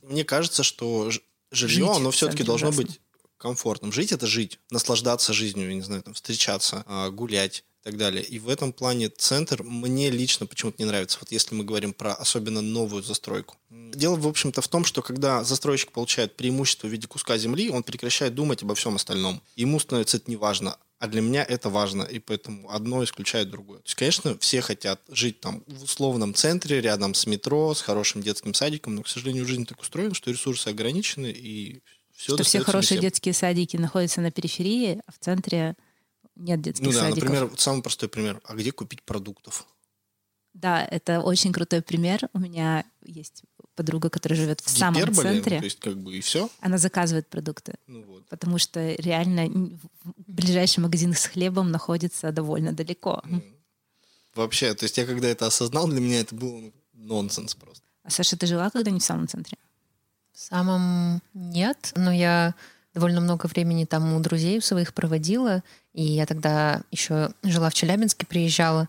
Мне 0.04 0.24
кажется, 0.24 0.64
что 0.64 1.10
жилье, 1.52 1.92
оно 1.92 2.12
все-таки 2.12 2.44
должно 2.44 2.72
быть 2.72 3.00
комфортным. 3.38 3.92
Жить 3.92 4.12
это 4.12 4.28
жить, 4.28 4.60
наслаждаться 4.70 5.34
жизнью, 5.34 5.70
я 5.70 5.76
не 5.76 5.82
знаю, 5.82 6.04
там, 6.04 6.14
встречаться, 6.14 6.84
а, 6.88 7.10
гулять 7.10 7.64
и 7.82 7.84
так 7.84 7.98
далее. 7.98 8.24
И 8.24 8.40
в 8.40 8.50
этом 8.50 8.74
плане 8.74 9.10
центр 9.10 9.64
мне 9.64 10.10
лично 10.10 10.46
почему-то 10.46 10.82
не 10.82 10.86
нравится. 10.86 11.18
Вот 11.22 11.32
если 11.32 11.56
мы 11.56 11.64
говорим 11.64 11.94
про 11.94 12.14
особенно 12.14 12.62
новую 12.62 13.04
застройку. 13.04 13.56
Дело, 13.70 14.16
в 14.16 14.28
общем-то, 14.28 14.62
в 14.62 14.68
том, 14.68 14.86
что 14.86 15.02
когда 15.02 15.44
застройщик 15.44 15.92
получает 15.92 16.36
преимущество 16.36 16.88
в 16.88 16.92
виде 16.92 17.08
куска 17.08 17.38
земли, 17.38 17.70
он 17.70 17.84
прекращает 17.84 18.36
думать 18.36 18.64
обо 18.64 18.76
всем 18.76 18.96
остальном. 18.96 19.42
Ему 19.56 19.80
становится 19.80 20.18
это 20.18 20.30
не 20.30 20.38
важно. 20.38 20.78
А 21.00 21.08
для 21.08 21.22
меня 21.22 21.44
это 21.44 21.70
важно, 21.70 22.02
и 22.02 22.18
поэтому 22.18 22.72
одно 22.72 23.04
исключает 23.04 23.52
другое. 23.52 23.80
То 23.80 23.86
есть, 23.86 23.96
конечно, 23.96 24.38
все 24.40 24.62
хотят 24.62 25.00
жить 25.10 25.40
там 25.40 25.64
в 25.68 25.84
условном 25.84 26.34
центре, 26.34 26.82
рядом 26.82 27.14
с 27.14 27.28
метро, 27.28 27.76
с 27.76 27.82
хорошим 27.82 28.24
детским 28.24 28.56
садиком, 28.56 28.96
но, 28.96 29.04
к 29.04 29.08
сожалению, 29.08 29.46
жизнь 29.46 29.68
так 29.68 29.80
устроена, 29.80 30.16
что 30.16 30.32
ресурсы 30.32 30.70
ограничены, 30.70 31.28
и 31.28 31.84
все 32.18 32.34
что 32.34 32.44
все 32.44 32.64
хорошие 32.64 33.00
детские 33.00 33.34
садики 33.34 33.78
находятся 33.78 34.22
на 34.22 34.32
периферии, 34.32 35.00
а 35.06 35.12
в 35.12 35.20
центре 35.20 35.76
нет 36.36 36.60
детских 36.62 36.88
ну, 36.88 36.92
да, 36.92 37.02
садиков. 37.02 37.24
Например, 37.24 37.46
вот 37.46 37.60
самый 37.60 37.84
простой 37.84 38.10
пример. 38.10 38.42
А 38.44 38.56
где 38.56 38.72
купить 38.72 39.04
продуктов? 39.04 39.68
Да, 40.56 40.84
это 40.84 41.22
очень 41.22 41.54
крутой 41.54 41.84
пример. 41.84 42.28
У 42.34 42.40
меня 42.40 42.86
есть 43.06 43.44
подруга, 43.76 44.10
которая 44.10 44.40
живет 44.40 44.62
в 44.62 44.70
самом 44.70 45.00
Гиперболе, 45.00 45.30
центре. 45.30 45.60
То 45.60 45.66
есть 45.66 45.80
как 45.80 45.96
бы 45.96 46.18
и 46.18 46.22
все. 46.22 46.50
Она 46.60 46.80
заказывает 46.80 47.28
продукты. 47.28 47.76
Ну, 47.86 48.04
вот. 48.06 48.28
Потому 48.30 48.58
что 48.58 48.94
реально 48.96 49.78
ближайший 50.26 50.80
магазин 50.80 51.14
с 51.14 51.28
хлебом 51.28 51.70
находится 51.70 52.32
довольно 52.32 52.74
далеко. 52.74 53.22
Вообще, 54.34 54.74
то 54.74 54.86
есть 54.86 54.98
я 54.98 55.06
когда 55.06 55.28
это 55.28 55.46
осознал, 55.46 55.88
для 55.88 56.02
меня 56.02 56.22
это 56.22 56.34
был 56.34 56.74
нонсенс 56.94 57.54
просто. 57.54 57.84
А 58.02 58.10
Саша, 58.10 58.36
ты 58.38 58.48
жила 58.48 58.72
когда-нибудь 58.72 59.04
в 59.04 59.06
самом 59.06 59.28
центре? 59.28 59.60
Самом 60.38 61.20
нет, 61.34 61.94
но 61.96 62.14
я 62.14 62.54
довольно 62.94 63.22
много 63.22 63.48
времени 63.48 63.86
там 63.86 64.14
у 64.14 64.20
друзей 64.20 64.62
своих 64.62 64.94
проводила, 64.94 65.64
и 65.94 66.04
я 66.04 66.28
тогда 66.28 66.84
еще 66.92 67.32
жила 67.42 67.72
в 67.72 67.74
Челябинске, 67.74 68.28
приезжала 68.28 68.88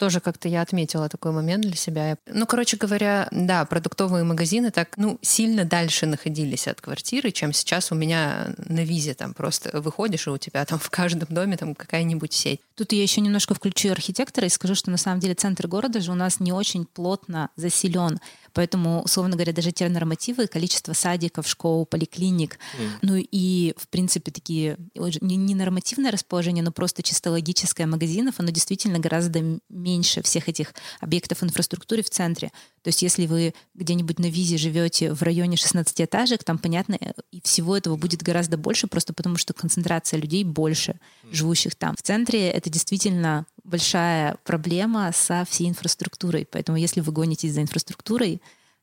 тоже 0.00 0.20
как-то 0.20 0.48
я 0.48 0.62
отметила 0.62 1.10
такой 1.10 1.30
момент 1.30 1.62
для 1.62 1.76
себя. 1.76 2.16
Ну, 2.26 2.46
короче 2.46 2.78
говоря, 2.78 3.28
да, 3.30 3.66
продуктовые 3.66 4.24
магазины 4.24 4.70
так, 4.70 4.96
ну, 4.96 5.18
сильно 5.20 5.66
дальше 5.66 6.06
находились 6.06 6.66
от 6.66 6.80
квартиры, 6.80 7.30
чем 7.30 7.52
сейчас 7.52 7.92
у 7.92 7.94
меня 7.94 8.54
на 8.56 8.82
визе. 8.82 9.12
Там 9.12 9.34
просто 9.34 9.78
выходишь, 9.78 10.26
и 10.26 10.30
у 10.30 10.38
тебя 10.38 10.64
там 10.64 10.78
в 10.78 10.88
каждом 10.88 11.28
доме 11.28 11.58
там 11.58 11.74
какая-нибудь 11.74 12.32
сеть. 12.32 12.60
Тут 12.76 12.92
я 12.92 13.02
еще 13.02 13.20
немножко 13.20 13.54
включу 13.54 13.90
архитектора 13.90 14.46
и 14.46 14.50
скажу, 14.50 14.74
что 14.74 14.90
на 14.90 14.96
самом 14.96 15.20
деле 15.20 15.34
центр 15.34 15.68
города 15.68 16.00
же 16.00 16.12
у 16.12 16.14
нас 16.14 16.40
не 16.40 16.50
очень 16.50 16.86
плотно 16.86 17.50
заселен. 17.56 18.20
Поэтому, 18.52 19.02
условно 19.02 19.36
говоря, 19.36 19.52
даже 19.52 19.72
те 19.72 19.88
нормативы, 19.88 20.46
количество 20.46 20.92
садиков, 20.92 21.48
школ, 21.48 21.86
поликлиник, 21.86 22.58
mm. 22.78 22.90
ну 23.02 23.14
и, 23.16 23.74
в 23.76 23.88
принципе, 23.88 24.30
такие 24.30 24.76
не, 24.94 25.36
не 25.36 25.54
нормативное 25.54 26.10
расположение, 26.10 26.62
но 26.62 26.72
просто 26.72 27.02
чисто 27.02 27.30
логическое 27.30 27.86
магазинов, 27.86 28.36
оно 28.38 28.50
действительно 28.50 28.98
гораздо 28.98 29.42
меньше 29.68 30.22
всех 30.22 30.48
этих 30.48 30.74
объектов 31.00 31.42
инфраструктуры 31.42 32.02
в 32.02 32.10
центре. 32.10 32.50
То 32.82 32.88
есть 32.88 33.02
если 33.02 33.26
вы 33.26 33.54
где-нибудь 33.74 34.18
на 34.18 34.30
визе 34.30 34.56
живете 34.56 35.12
в 35.12 35.22
районе 35.22 35.56
16 35.56 36.00
этажек, 36.00 36.44
там, 36.44 36.58
понятно, 36.58 36.98
и 37.30 37.40
всего 37.42 37.76
этого 37.76 37.96
будет 37.96 38.22
гораздо 38.22 38.56
больше, 38.56 38.86
просто 38.86 39.12
потому 39.12 39.36
что 39.36 39.52
концентрация 39.52 40.18
людей 40.18 40.44
больше, 40.44 40.98
живущих 41.30 41.74
там. 41.74 41.94
В 41.96 42.02
центре 42.02 42.48
это 42.48 42.70
действительно 42.70 43.46
большая 43.64 44.36
проблема 44.44 45.10
со 45.12 45.44
всей 45.48 45.68
инфраструктурой. 45.68 46.46
Поэтому 46.50 46.78
если 46.78 47.00
вы 47.00 47.12
гонитесь 47.12 47.52
за 47.52 47.62
инфраструктурой, 47.62 48.40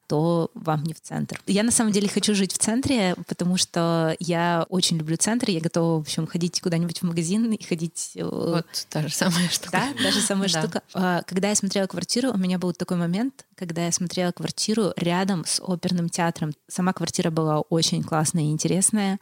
то 0.08 0.52
вам 0.54 0.84
не 0.84 0.94
в 0.94 1.02
центр. 1.02 1.40
Я 1.46 1.64
на 1.64 1.72
самом 1.72 1.92
деле 1.92 2.08
хочу 2.08 2.34
жить 2.34 2.54
в 2.54 2.58
центре, 2.58 3.16
потому 3.28 3.58
что 3.58 4.16
я 4.20 4.66
очень 4.70 4.98
люблю 4.98 5.18
центр. 5.18 5.50
Я 5.50 5.60
готова, 5.60 5.98
в 5.98 6.02
общем, 6.02 6.26
ходить 6.26 6.62
куда-нибудь 6.62 7.00
в 7.00 7.04
магазин 7.04 7.52
и 7.52 7.64
ходить... 7.64 8.14
Э, 8.16 8.24
вот 8.24 8.88
та 8.90 9.08
же 9.08 9.14
самая 9.14 9.50
штука. 9.50 9.72
Да, 9.74 10.04
даже 10.04 10.22
самая 10.22 10.48
штука. 10.48 10.82
А, 10.94 11.24
когда 11.24 11.50
я 11.50 11.56
смотрела 11.56 11.88
квартиру, 11.88 12.32
у 12.32 12.38
меня 12.38 12.58
был 12.58 12.72
такой 12.74 12.98
момент, 12.98 13.46
когда 13.56 13.86
я 13.86 13.92
смотрела 13.92 14.32
квартиру 14.32 14.94
рядом 14.96 15.44
с 15.46 15.62
оперным 15.62 16.08
театром. 16.08 16.54
Сама 16.70 16.94
квартира 16.94 17.30
была 17.30 17.60
очень 17.60 18.02
классная 18.02 18.44
и 18.44 18.52
интересная 18.52 19.20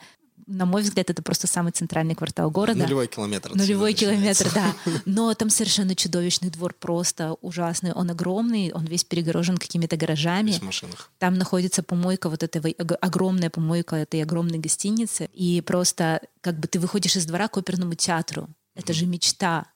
на 0.47 0.65
мой 0.65 0.81
взгляд, 0.84 1.10
это 1.10 1.21
просто 1.21 1.47
самый 1.47 1.71
центральный 1.71 2.15
квартал 2.15 2.51
города. 2.51 2.79
Нулевой 2.79 3.08
километр. 3.08 3.55
Нулевой 3.55 3.93
километр, 3.93 4.51
да. 4.53 4.73
Но 5.05 5.34
там 5.34 5.49
совершенно 5.49 5.95
чудовищный 5.95 6.49
двор, 6.49 6.73
просто 6.73 7.34
ужасный. 7.41 7.91
Он 7.93 8.12
огромный, 8.12 8.71
он 8.71 8.86
весь 8.86 9.03
перегорожен 9.03 9.58
какими-то 9.58 9.97
гаражами. 9.97 10.51
в 10.51 10.62
машинах. 10.62 11.12
Там 11.17 11.36
находится 11.36 11.84
помойка 11.84 12.29
вот 12.29 12.43
этой 12.43 12.71
огромная 12.71 13.49
помойка 13.49 13.95
этой 13.95 14.21
огромной 14.21 14.60
гостиницы. 14.60 15.29
И 15.34 15.62
просто 15.62 16.21
как 16.41 16.60
бы 16.60 16.67
ты 16.67 16.79
выходишь 16.79 17.15
из 17.15 17.25
двора 17.25 17.47
к 17.47 17.58
оперному 17.58 17.95
театру. 17.95 18.47
Это 18.75 18.93
же 18.93 19.05
мечта 19.05 19.67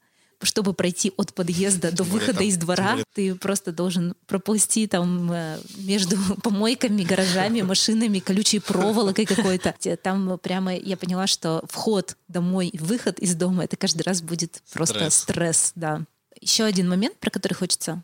чтобы 0.41 0.73
пройти 0.73 1.11
от 1.17 1.33
подъезда 1.33 1.91
до 1.91 2.03
выхода 2.03 2.43
из 2.43 2.57
двора, 2.57 2.97
ты 3.13 3.35
просто 3.35 3.71
должен 3.71 4.15
проползти 4.25 4.87
там 4.87 5.31
э, 5.31 5.59
между 5.77 6.17
помойками, 6.43 7.03
гаражами, 7.03 7.61
машинами, 7.61 8.19
колючей 8.19 8.59
проволокой 8.59 9.25
какой-то. 9.25 9.75
Там 10.01 10.39
прямо 10.39 10.75
я 10.75 10.97
поняла, 10.97 11.27
что 11.27 11.63
вход 11.67 12.15
домой 12.27 12.71
выход 12.73 13.19
из 13.19 13.35
дома 13.35 13.65
это 13.65 13.75
каждый 13.75 14.03
раз 14.03 14.21
будет 14.21 14.61
просто 14.71 15.09
стресс, 15.09 15.15
стресс 15.15 15.71
да. 15.75 16.01
Еще 16.39 16.63
один 16.63 16.87
момент, 16.87 17.17
про 17.17 17.29
который 17.29 17.53
хочется 17.53 18.01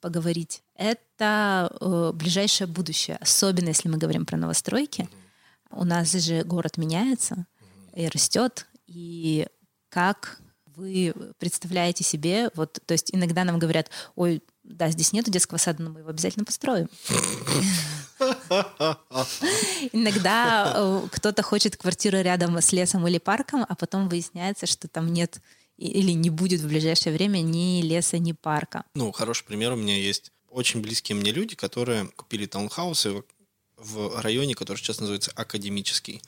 поговорить, 0.00 0.62
это 0.74 1.74
э, 1.80 2.12
ближайшее 2.14 2.66
будущее, 2.66 3.16
особенно 3.20 3.68
если 3.68 3.88
мы 3.88 3.98
говорим 3.98 4.26
про 4.26 4.36
новостройки. 4.36 5.08
У 5.70 5.84
нас 5.84 6.12
же 6.12 6.42
город 6.42 6.76
меняется 6.78 7.46
и 7.94 8.08
растет, 8.08 8.66
и 8.86 9.46
как 9.88 10.40
вы 10.80 11.14
представляете 11.38 12.02
себе, 12.04 12.50
вот, 12.54 12.80
то 12.84 12.92
есть 12.92 13.10
иногда 13.12 13.44
нам 13.44 13.58
говорят, 13.58 13.90
ой, 14.16 14.42
да, 14.64 14.90
здесь 14.90 15.12
нету 15.12 15.30
детского 15.30 15.58
сада, 15.58 15.82
но 15.82 15.90
мы 15.90 16.00
его 16.00 16.10
обязательно 16.10 16.44
построим. 16.44 16.88
Иногда 19.92 20.72
э, 20.74 21.08
кто-то 21.12 21.42
хочет 21.42 21.76
квартиру 21.76 22.20
рядом 22.20 22.56
с 22.58 22.72
лесом 22.72 23.06
или 23.06 23.18
парком, 23.18 23.64
а 23.68 23.74
потом 23.74 24.08
выясняется, 24.08 24.66
что 24.66 24.88
там 24.88 25.12
нет 25.12 25.40
или 25.76 26.12
не 26.12 26.28
будет 26.28 26.60
в 26.60 26.68
ближайшее 26.68 27.14
время 27.14 27.38
ни 27.40 27.80
леса, 27.80 28.18
ни 28.18 28.32
парка. 28.32 28.84
Ну, 28.94 29.12
хороший 29.12 29.44
пример 29.44 29.72
у 29.72 29.76
меня 29.76 29.96
есть. 29.96 30.30
Очень 30.50 30.82
близкие 30.82 31.16
мне 31.16 31.32
люди, 31.32 31.56
которые 31.56 32.08
купили 32.08 32.44
таунхаусы 32.46 33.22
в 33.76 34.20
районе, 34.20 34.54
который 34.54 34.76
сейчас 34.78 35.00
называется 35.00 35.32
Академический, 35.34 36.22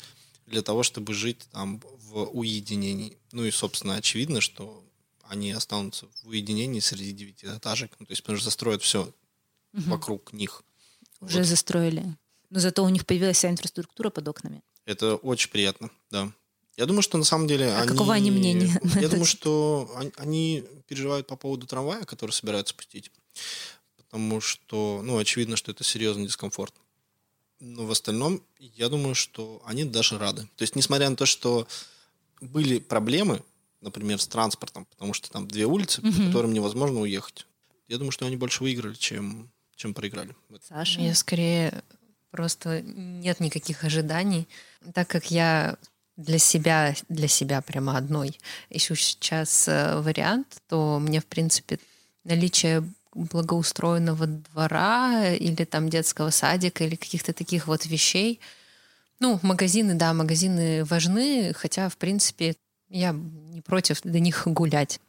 для 0.47 0.62
того, 0.62 0.83
чтобы 0.83 1.12
жить 1.12 1.47
там 1.53 1.83
в 2.09 2.25
уединении. 2.33 3.19
Ну 3.33 3.45
и, 3.45 3.51
собственно, 3.51 3.97
очевидно, 3.97 4.40
что 4.40 4.85
они 5.23 5.53
останутся 5.53 6.07
в 6.23 6.29
уединении 6.29 6.81
среди 6.81 7.12
девятиэтажек. 7.12 7.92
Ну, 7.99 8.07
то 8.07 8.12
есть, 8.12 8.23
потому 8.23 8.37
что 8.37 8.45
застроят 8.45 8.83
все 8.83 9.03
угу. 9.73 9.90
вокруг 9.90 10.33
них. 10.33 10.62
Уже 11.21 11.38
вот. 11.38 11.47
застроили. 11.47 12.16
Но 12.51 12.61
зато 12.61 12.85
у 12.85 12.88
них 12.90 13.07
появилась 13.07 13.38
вся 13.38 13.51
инфраструктура 13.51 14.11
под 14.11 14.29
окнами. 14.29 14.62
Это 14.85 15.16
очень 15.16 15.51
приятно, 15.51 15.90
да. 16.11 16.31
Я 16.77 16.87
думаю, 16.87 17.03
что 17.03 17.18
на 17.18 17.25
самом 17.25 17.47
деле 17.47 17.73
а 17.73 17.81
они... 17.81 17.88
какого 17.88 18.14
они 18.14 18.31
мнения? 18.31 18.81
Я 19.01 19.09
думаю, 19.09 19.27
что 19.27 19.95
они 20.16 20.64
переживают 20.87 21.27
по 21.27 21.37
поводу 21.37 21.66
трамвая, 21.66 22.05
который 22.05 22.31
собираются 22.33 22.75
пустить. 22.75 23.11
Потому 23.97 24.40
что, 24.40 25.01
ну, 25.05 25.18
очевидно, 25.18 25.57
что 25.57 25.71
это 25.71 25.85
серьезный 25.85 26.27
дискомфорт. 26.27 26.75
Но 27.61 27.87
в 27.87 27.90
остальном, 27.90 28.42
я 28.59 28.88
думаю, 28.88 29.14
что 29.14 29.62
они 29.64 29.85
даже 29.85 30.18
рады. 30.18 30.42
То 30.57 30.62
есть, 30.62 30.75
несмотря 30.75 31.09
на 31.09 31.16
то, 31.16 31.27
что 31.27 31.68
были 32.42 32.78
проблемы, 32.78 33.42
например, 33.81 34.20
с 34.20 34.26
транспортом, 34.26 34.85
потому 34.87 35.14
что 35.14 35.31
там 35.31 35.46
две 35.48 35.64
улицы, 35.64 36.00
угу. 36.00 36.12
по 36.12 36.26
которым 36.26 36.52
невозможно 36.52 37.00
уехать. 37.00 37.46
Я 37.88 37.98
думаю, 37.98 38.12
что 38.12 38.26
они 38.26 38.37
больше 38.37 38.62
выиграли, 38.62 38.94
чем, 38.94 39.50
чем 39.76 39.94
проиграли. 39.94 40.35
Саша? 40.68 41.00
Я 41.00 41.14
скорее 41.14 41.83
просто 42.31 42.83
нет 42.83 43.40
никаких 43.40 43.85
ожиданий, 43.85 44.48
так 44.94 45.09
как 45.09 45.31
я 45.31 45.76
для 46.16 46.38
себя, 46.38 46.94
для 47.09 47.28
себя 47.28 47.61
прямо 47.61 47.96
одной 47.96 48.38
ищу 48.70 48.94
сейчас 48.94 49.66
э, 49.68 50.00
вариант, 50.00 50.62
то 50.68 50.98
мне, 50.98 51.20
в 51.20 51.26
принципе, 51.26 51.78
наличие 52.24 52.87
благоустроенного 53.14 54.26
двора 54.26 55.33
или 55.35 55.64
там 55.64 55.90
детского 55.90 56.31
садика 56.31 56.85
или 56.85 56.96
каких-то 56.96 57.33
таких 57.33 57.66
вот 57.66 57.87
вещей– 57.87 58.40
ну, 59.23 59.39
магазины, 59.43 59.95
да, 59.95 60.13
магазины 60.13 60.85
важны, 60.85 61.55
хотя, 61.55 61.89
в 61.89 61.97
принципе, 61.97 62.57
я 62.89 63.13
не 63.13 63.61
против 63.61 64.03
до 64.03 64.19
них 64.19 64.43
гулять. 64.47 65.01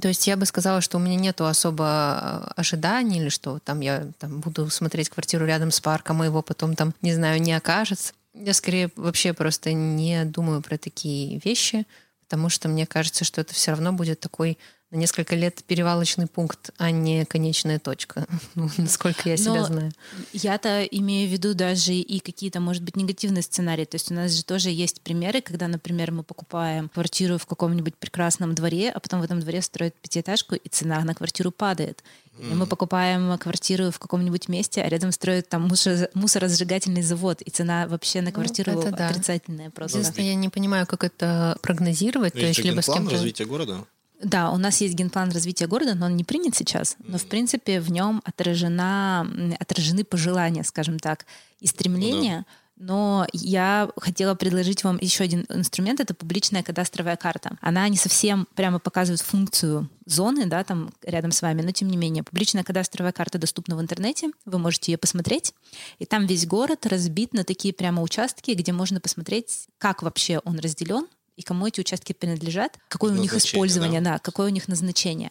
То 0.00 0.08
есть 0.08 0.26
я 0.26 0.36
бы 0.36 0.44
сказала, 0.44 0.80
что 0.80 0.98
у 0.98 1.00
меня 1.00 1.14
нету 1.14 1.46
особо 1.46 1.84
а, 1.86 2.52
ожиданий, 2.56 3.20
или 3.20 3.28
что 3.28 3.60
там 3.60 3.78
я 3.78 4.08
там, 4.18 4.40
буду 4.40 4.68
смотреть 4.70 5.08
квартиру 5.08 5.46
рядом 5.46 5.70
с 5.70 5.80
парком, 5.80 6.22
и 6.22 6.26
его 6.26 6.42
потом 6.42 6.74
там, 6.74 6.94
не 7.00 7.14
знаю, 7.14 7.40
не 7.40 7.52
окажется. 7.52 8.12
Я 8.32 8.54
скорее 8.54 8.90
вообще 8.96 9.32
просто 9.32 9.72
не 9.72 10.24
думаю 10.24 10.60
про 10.60 10.76
такие 10.76 11.38
вещи, 11.44 11.86
потому 12.22 12.48
что 12.48 12.68
мне 12.68 12.86
кажется, 12.86 13.24
что 13.24 13.40
это 13.40 13.54
все 13.54 13.70
равно 13.70 13.92
будет 13.92 14.18
такой 14.18 14.58
на 14.94 14.98
несколько 14.98 15.34
лет 15.34 15.62
перевалочный 15.66 16.26
пункт, 16.26 16.70
а 16.78 16.90
не 16.90 17.24
конечная 17.24 17.78
точка, 17.78 18.26
ну, 18.54 18.70
насколько 18.76 19.28
я 19.28 19.36
себя 19.36 19.54
Но 19.54 19.64
знаю. 19.64 19.92
Я-то 20.32 20.84
имею 20.84 21.28
в 21.28 21.32
виду 21.32 21.54
даже 21.54 21.92
и 21.92 22.20
какие-то, 22.20 22.60
может 22.60 22.82
быть, 22.82 22.96
негативные 22.96 23.42
сценарии. 23.42 23.84
То 23.84 23.96
есть 23.96 24.10
у 24.10 24.14
нас 24.14 24.32
же 24.32 24.44
тоже 24.44 24.70
есть 24.70 25.00
примеры, 25.00 25.40
когда, 25.40 25.68
например, 25.68 26.12
мы 26.12 26.22
покупаем 26.22 26.88
квартиру 26.88 27.38
в 27.38 27.46
каком-нибудь 27.46 27.96
прекрасном 27.96 28.54
дворе, 28.54 28.90
а 28.90 29.00
потом 29.00 29.20
в 29.20 29.24
этом 29.24 29.40
дворе 29.40 29.62
строят 29.62 29.94
пятиэтажку, 30.00 30.54
и 30.54 30.68
цена 30.68 31.00
на 31.00 31.14
квартиру 31.14 31.50
падает. 31.50 32.02
И 32.38 32.54
мы 32.54 32.66
покупаем 32.66 33.38
квартиру 33.38 33.92
в 33.92 33.98
каком-нибудь 34.00 34.48
месте, 34.48 34.82
а 34.82 34.88
рядом 34.88 35.12
строят 35.12 35.48
там 35.48 35.62
мусор, 35.68 36.08
мусоросжигательный 36.14 37.02
завод, 37.02 37.40
и 37.42 37.50
цена 37.50 37.86
вообще 37.86 38.20
на 38.22 38.30
ну, 38.30 38.32
квартиру 38.32 38.72
ну, 38.72 38.90
да. 38.90 39.08
отрицательная 39.08 39.70
просто. 39.70 39.98
Единственное, 39.98 40.30
я 40.30 40.34
не 40.34 40.48
понимаю, 40.48 40.86
как 40.86 41.04
это 41.04 41.56
прогнозировать. 41.62 42.34
Ну, 42.34 42.40
то 42.40 42.46
есть, 42.46 42.58
либо 42.58 42.80
с 42.80 42.86
кем-то... 42.86 43.12
развития 43.12 43.44
города? 43.44 43.84
Да, 44.24 44.50
у 44.50 44.56
нас 44.56 44.80
есть 44.80 44.94
генплан 44.94 45.30
развития 45.30 45.66
города, 45.66 45.94
но 45.94 46.06
он 46.06 46.16
не 46.16 46.24
принят 46.24 46.56
сейчас. 46.56 46.96
Но, 47.06 47.18
в 47.18 47.26
принципе, 47.26 47.80
в 47.80 47.92
нем 47.92 48.22
отражена, 48.24 49.26
отражены 49.60 50.04
пожелания, 50.04 50.64
скажем 50.64 50.98
так, 50.98 51.26
и 51.60 51.66
стремления. 51.66 52.38
Ну, 52.38 52.42
да. 52.42 52.46
Но 52.76 53.26
я 53.32 53.88
хотела 53.96 54.34
предложить 54.34 54.82
вам 54.82 54.98
еще 55.00 55.22
один 55.22 55.46
инструмент, 55.48 56.00
это 56.00 56.12
публичная 56.12 56.64
кадастровая 56.64 57.16
карта. 57.16 57.56
Она 57.60 57.88
не 57.88 57.96
совсем 57.96 58.48
прямо 58.56 58.80
показывает 58.80 59.20
функцию 59.20 59.88
зоны, 60.06 60.46
да, 60.46 60.64
там 60.64 60.92
рядом 61.02 61.30
с 61.30 61.40
вами, 61.40 61.62
но 61.62 61.70
тем 61.70 61.88
не 61.88 61.96
менее, 61.96 62.24
публичная 62.24 62.64
кадастровая 62.64 63.12
карта 63.12 63.38
доступна 63.38 63.76
в 63.76 63.80
интернете, 63.80 64.30
вы 64.44 64.58
можете 64.58 64.90
ее 64.90 64.98
посмотреть, 64.98 65.54
и 65.98 66.04
там 66.04 66.26
весь 66.26 66.46
город 66.46 66.84
разбит 66.86 67.32
на 67.32 67.44
такие 67.44 67.72
прямо 67.72 68.02
участки, 68.02 68.50
где 68.50 68.72
можно 68.72 69.00
посмотреть, 69.00 69.68
как 69.78 70.02
вообще 70.02 70.40
он 70.44 70.58
разделен, 70.58 71.06
и 71.36 71.42
кому 71.42 71.66
эти 71.66 71.80
участки 71.80 72.12
принадлежат, 72.12 72.78
какое 72.88 73.12
у 73.12 73.16
них 73.16 73.34
использование, 73.34 74.00
да? 74.00 74.14
да, 74.14 74.18
какое 74.18 74.46
у 74.46 74.50
них 74.50 74.68
назначение. 74.68 75.30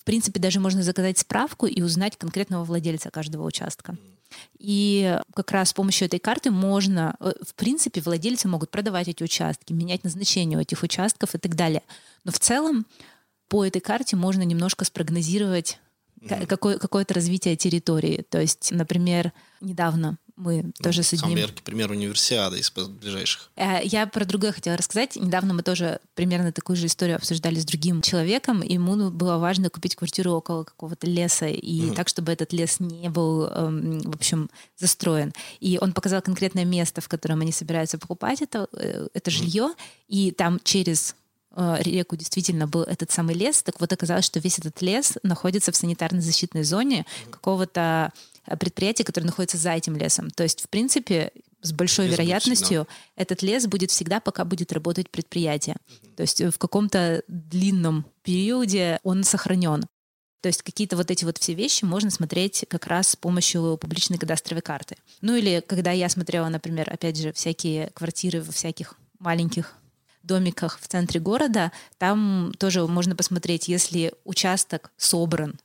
В 0.00 0.04
принципе, 0.04 0.40
даже 0.40 0.58
можно 0.58 0.82
заказать 0.82 1.18
справку 1.18 1.66
и 1.66 1.80
узнать 1.80 2.16
конкретного 2.16 2.64
владельца 2.64 3.10
каждого 3.10 3.46
участка. 3.46 3.96
И 4.58 5.18
как 5.34 5.50
раз 5.52 5.68
с 5.68 5.72
помощью 5.72 6.06
этой 6.06 6.18
карты 6.18 6.50
можно, 6.50 7.14
э, 7.20 7.32
в 7.46 7.54
принципе, 7.54 8.00
владельцы 8.00 8.48
могут 8.48 8.70
продавать 8.70 9.08
эти 9.08 9.22
участки, 9.22 9.72
менять 9.72 10.04
назначение 10.04 10.58
у 10.58 10.62
этих 10.62 10.82
участков 10.82 11.34
и 11.34 11.38
так 11.38 11.54
далее. 11.54 11.82
Но 12.24 12.32
в 12.32 12.38
целом 12.40 12.86
по 13.48 13.64
этой 13.64 13.80
карте 13.80 14.16
можно 14.16 14.42
немножко 14.42 14.84
спрогнозировать 14.84 15.78
mm-hmm. 16.22 16.46
какое- 16.46 16.78
какое-то 16.78 17.14
развитие 17.14 17.56
территории. 17.56 18.24
То 18.28 18.40
есть, 18.40 18.70
например, 18.72 19.32
недавно 19.60 20.18
мы 20.36 20.62
ну, 20.62 20.72
тоже 20.82 21.02
с 21.02 21.12
одним... 21.12 21.36
Яркий 21.36 21.62
пример 21.62 21.90
универсиады 21.90 22.58
из 22.58 22.70
ближайших. 22.70 23.50
Э, 23.56 23.80
я 23.84 24.06
про 24.06 24.24
другое 24.24 24.52
хотела 24.52 24.76
рассказать. 24.76 25.16
Недавно 25.16 25.54
мы 25.54 25.62
тоже 25.62 26.00
примерно 26.14 26.52
такую 26.52 26.76
же 26.76 26.86
историю 26.86 27.16
обсуждали 27.16 27.58
с 27.58 27.64
другим 27.64 28.02
человеком. 28.02 28.62
Ему 28.62 29.10
было 29.10 29.38
важно 29.38 29.70
купить 29.70 29.94
квартиру 29.94 30.32
около 30.32 30.64
какого-то 30.64 31.06
леса, 31.06 31.46
и 31.46 31.86
угу. 31.86 31.94
так, 31.94 32.08
чтобы 32.08 32.32
этот 32.32 32.52
лес 32.52 32.80
не 32.80 33.08
был, 33.08 33.44
эм, 33.44 34.00
в 34.00 34.14
общем, 34.14 34.50
застроен. 34.78 35.32
И 35.60 35.78
он 35.80 35.92
показал 35.92 36.22
конкретное 36.22 36.64
место, 36.64 37.00
в 37.00 37.08
котором 37.08 37.40
они 37.40 37.52
собираются 37.52 37.98
покупать 37.98 38.42
это, 38.42 38.68
э, 38.72 39.08
это 39.12 39.30
жилье, 39.30 39.72
и 40.08 40.30
там 40.30 40.60
через 40.64 41.14
реку 41.54 42.16
действительно 42.16 42.66
был 42.66 42.82
этот 42.82 43.10
самый 43.10 43.34
лес, 43.34 43.62
так 43.62 43.80
вот 43.80 43.92
оказалось, 43.92 44.24
что 44.24 44.40
весь 44.40 44.58
этот 44.58 44.80
лес 44.82 45.18
находится 45.22 45.72
в 45.72 45.74
санитарно-защитной 45.74 46.64
зоне 46.64 47.04
какого-то 47.30 48.12
Э, 48.46 48.56
предприятий, 48.56 49.04
которые 49.04 49.26
находятся 49.26 49.56
за 49.56 49.72
этим 49.72 49.96
лесом. 49.96 50.30
То 50.30 50.42
есть, 50.42 50.62
в 50.62 50.68
принципе, 50.68 51.32
с 51.62 51.72
большой 51.72 52.06
лес 52.06 52.14
вероятностью 52.14 52.88
этот 53.16 53.42
лес 53.42 53.66
будет 53.66 53.90
всегда, 53.90 54.20
пока 54.20 54.44
будет 54.44 54.72
работать 54.72 55.10
предприятие. 55.10 55.76
Угу. 55.86 56.14
То 56.16 56.20
есть 56.22 56.40
э, 56.40 56.50
в 56.50 56.58
каком-то 56.58 57.22
длинном 57.28 58.06
периоде 58.22 58.98
он 59.02 59.24
сохранен. 59.24 59.84
То 60.40 60.48
есть 60.48 60.62
какие-то 60.62 60.96
вот 60.96 61.08
эти 61.12 61.24
вот 61.24 61.38
все 61.38 61.54
вещи 61.54 61.84
можно 61.84 62.10
смотреть 62.10 62.64
как 62.68 62.88
раз 62.88 63.10
с 63.10 63.16
помощью 63.16 63.78
публичной 63.80 64.18
кадастровой 64.18 64.62
карты. 64.62 64.96
Ну 65.20 65.36
или 65.36 65.62
когда 65.64 65.92
я 65.92 66.08
смотрела, 66.08 66.48
например, 66.48 66.92
опять 66.92 67.16
же, 67.16 67.32
всякие 67.32 67.90
квартиры 67.94 68.42
во 68.42 68.50
всяких 68.50 68.96
маленьких 69.20 69.76
домиках 70.22 70.78
в 70.80 70.88
центре 70.88 71.20
города, 71.20 71.72
там 71.98 72.52
тоже 72.58 72.86
можно 72.86 73.16
посмотреть, 73.16 73.68
если 73.68 74.12
участок 74.24 74.90
собран 74.96 75.58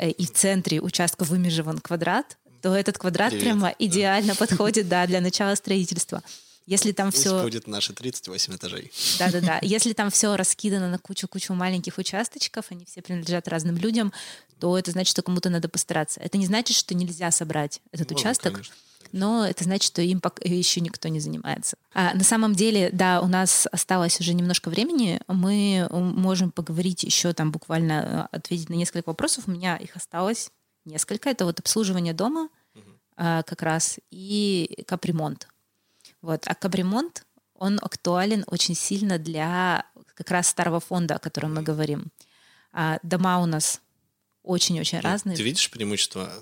Э, 0.00 0.10
и 0.10 0.26
в 0.26 0.32
центре 0.32 0.80
участка 0.80 1.24
вымежеван 1.24 1.78
квадрат, 1.78 2.38
то 2.62 2.74
этот 2.74 2.98
квадрат 2.98 3.30
Привет. 3.30 3.44
прямо 3.44 3.74
идеально 3.78 4.34
подходит 4.34 4.88
да, 4.88 5.06
для 5.06 5.20
начала 5.20 5.54
строительства. 5.54 6.22
Если 6.66 6.92
там 6.92 7.10
Пусть 7.10 7.24
все... 7.24 7.42
будет 7.42 7.66
наши 7.66 7.92
38 7.92 8.56
этажей. 8.56 8.92
Да-да-да. 9.18 9.58
Если 9.62 9.92
там 9.92 10.10
все 10.10 10.36
раскидано 10.36 10.88
на 10.88 10.98
кучу-кучу 10.98 11.52
маленьких 11.52 11.98
участочков, 11.98 12.66
они 12.70 12.84
все 12.84 13.02
принадлежат 13.02 13.48
разным 13.48 13.76
людям, 13.76 14.12
то 14.58 14.78
это 14.78 14.90
значит, 14.90 15.10
что 15.10 15.22
кому-то 15.22 15.50
надо 15.50 15.68
постараться. 15.68 16.20
Это 16.20 16.38
не 16.38 16.46
значит, 16.46 16.76
что 16.76 16.94
нельзя 16.94 17.30
собрать 17.30 17.80
этот 17.92 18.10
Можно, 18.10 18.30
участок. 18.30 18.52
Конечно. 18.52 18.74
Но 19.12 19.46
это 19.46 19.64
значит, 19.64 19.84
что 19.84 20.02
им 20.02 20.20
пока 20.20 20.42
еще 20.48 20.80
никто 20.80 21.08
не 21.08 21.20
занимается. 21.20 21.76
А 21.92 22.14
на 22.14 22.24
самом 22.24 22.54
деле, 22.54 22.90
да, 22.92 23.20
у 23.20 23.26
нас 23.26 23.66
осталось 23.72 24.20
уже 24.20 24.34
немножко 24.34 24.70
времени, 24.70 25.20
мы 25.26 25.88
можем 25.90 26.50
поговорить 26.50 27.02
еще 27.02 27.32
там 27.32 27.50
буквально 27.50 28.28
э, 28.32 28.36
ответить 28.36 28.68
на 28.68 28.74
несколько 28.74 29.08
вопросов. 29.08 29.44
У 29.46 29.50
меня 29.50 29.76
их 29.76 29.96
осталось 29.96 30.50
несколько. 30.84 31.30
Это 31.30 31.44
вот 31.44 31.58
обслуживание 31.58 32.14
дома 32.14 32.48
угу. 32.74 32.82
как 33.16 33.62
раз 33.62 33.98
и 34.10 34.84
капремонт. 34.86 35.48
Вот. 36.22 36.42
А 36.46 36.54
капремонт, 36.54 37.24
он 37.54 37.78
актуален 37.82 38.44
очень 38.46 38.74
сильно 38.74 39.18
для 39.18 39.84
как 40.14 40.30
раз 40.30 40.48
старого 40.48 40.80
фонда, 40.80 41.16
о 41.16 41.18
котором 41.18 41.54
мы 41.54 41.62
говорим. 41.62 42.06
А 42.72 42.98
дома 43.02 43.40
у 43.40 43.46
нас 43.46 43.80
очень-очень 44.42 44.98
ну, 44.98 45.04
разные. 45.04 45.36
Ты 45.36 45.42
видишь 45.42 45.70
преимущество 45.70 46.32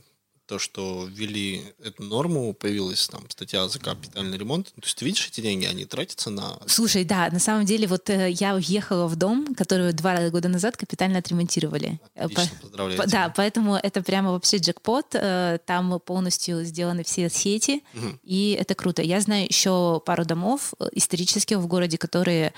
то, 0.49 0.59
что 0.59 1.07
ввели 1.11 1.63
эту 1.85 2.03
норму, 2.03 2.55
появилась 2.55 3.07
там 3.07 3.29
статья 3.29 3.69
за 3.69 3.79
капитальный 3.79 4.39
ремонт. 4.39 4.69
То 4.69 4.83
есть 4.83 4.97
ты 4.97 5.05
видишь 5.05 5.29
эти 5.29 5.43
деньги, 5.43 5.67
они 5.67 5.85
тратятся 5.85 6.31
на... 6.31 6.59
Слушай, 6.67 7.05
да, 7.05 7.29
на 7.31 7.39
самом 7.39 7.67
деле 7.67 7.87
вот 7.87 8.09
э, 8.09 8.31
я 8.31 8.55
уехала 8.55 9.07
в 9.09 9.17
дом, 9.17 9.55
который 9.55 9.93
два 9.93 10.31
года 10.31 10.49
назад 10.49 10.79
капитально 10.79 11.19
отремонтировали. 11.19 12.01
Отлично, 12.15 12.57
По... 12.57 12.63
поздравляю. 12.63 12.99
По... 12.99 13.07
Да, 13.07 13.33
поэтому 13.37 13.77
это 13.77 14.03
прямо 14.03 14.33
вообще 14.33 14.57
джекпот. 14.57 15.09
Э, 15.13 15.59
там 15.67 16.01
полностью 16.01 16.65
сделаны 16.65 17.05
все 17.05 17.29
сети, 17.29 17.85
угу. 17.93 18.19
и 18.25 18.57
это 18.59 18.75
круто. 18.75 19.03
Я 19.03 19.21
знаю 19.21 19.47
еще 19.47 20.01
пару 20.07 20.25
домов 20.25 20.73
э, 20.81 20.89
исторических 20.93 21.59
в 21.59 21.67
городе, 21.67 21.99
которые... 21.99 22.55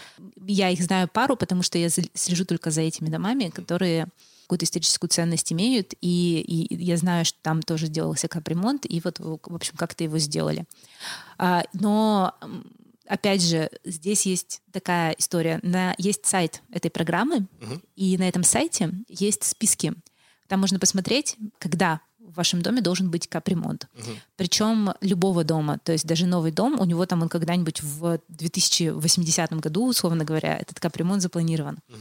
Я 0.46 0.70
их 0.70 0.80
знаю 0.80 1.08
пару, 1.08 1.36
потому 1.36 1.64
что 1.64 1.76
я 1.76 1.88
слежу 1.90 2.44
только 2.44 2.70
за 2.70 2.82
этими 2.82 3.08
домами, 3.08 3.48
которые 3.48 4.06
какую-то 4.50 4.64
историческую 4.64 5.08
ценность 5.08 5.52
имеют, 5.52 5.94
и, 6.00 6.40
и 6.40 6.84
я 6.84 6.96
знаю, 6.96 7.24
что 7.24 7.38
там 7.40 7.62
тоже 7.62 7.86
делался 7.86 8.26
капремонт, 8.26 8.84
и 8.84 9.00
вот, 9.00 9.20
в 9.20 9.54
общем, 9.54 9.74
как-то 9.76 10.02
его 10.02 10.18
сделали. 10.18 10.64
А, 11.38 11.62
но 11.72 12.34
опять 13.06 13.42
же, 13.42 13.70
здесь 13.84 14.26
есть 14.26 14.60
такая 14.72 15.14
история. 15.18 15.60
На, 15.62 15.94
есть 15.98 16.26
сайт 16.26 16.62
этой 16.72 16.90
программы, 16.90 17.46
uh-huh. 17.60 17.80
и 17.94 18.18
на 18.18 18.28
этом 18.28 18.42
сайте 18.42 18.92
есть 19.08 19.44
списки. 19.44 19.94
Там 20.48 20.58
можно 20.58 20.80
посмотреть, 20.80 21.36
когда 21.60 22.00
в 22.30 22.36
вашем 22.36 22.62
доме 22.62 22.80
должен 22.80 23.10
быть 23.10 23.28
капремонт. 23.28 23.88
Угу. 23.94 24.10
Причем 24.36 24.94
любого 25.00 25.44
дома, 25.44 25.78
то 25.82 25.92
есть 25.92 26.06
даже 26.06 26.26
новый 26.26 26.52
дом, 26.52 26.78
у 26.80 26.84
него 26.84 27.04
там 27.06 27.22
он 27.22 27.28
когда-нибудь 27.28 27.82
в 27.82 28.20
2080 28.28 29.52
году, 29.54 29.86
условно 29.88 30.24
говоря, 30.24 30.56
этот 30.58 30.80
капремонт 30.80 31.22
запланирован. 31.22 31.78
Угу. 31.88 31.98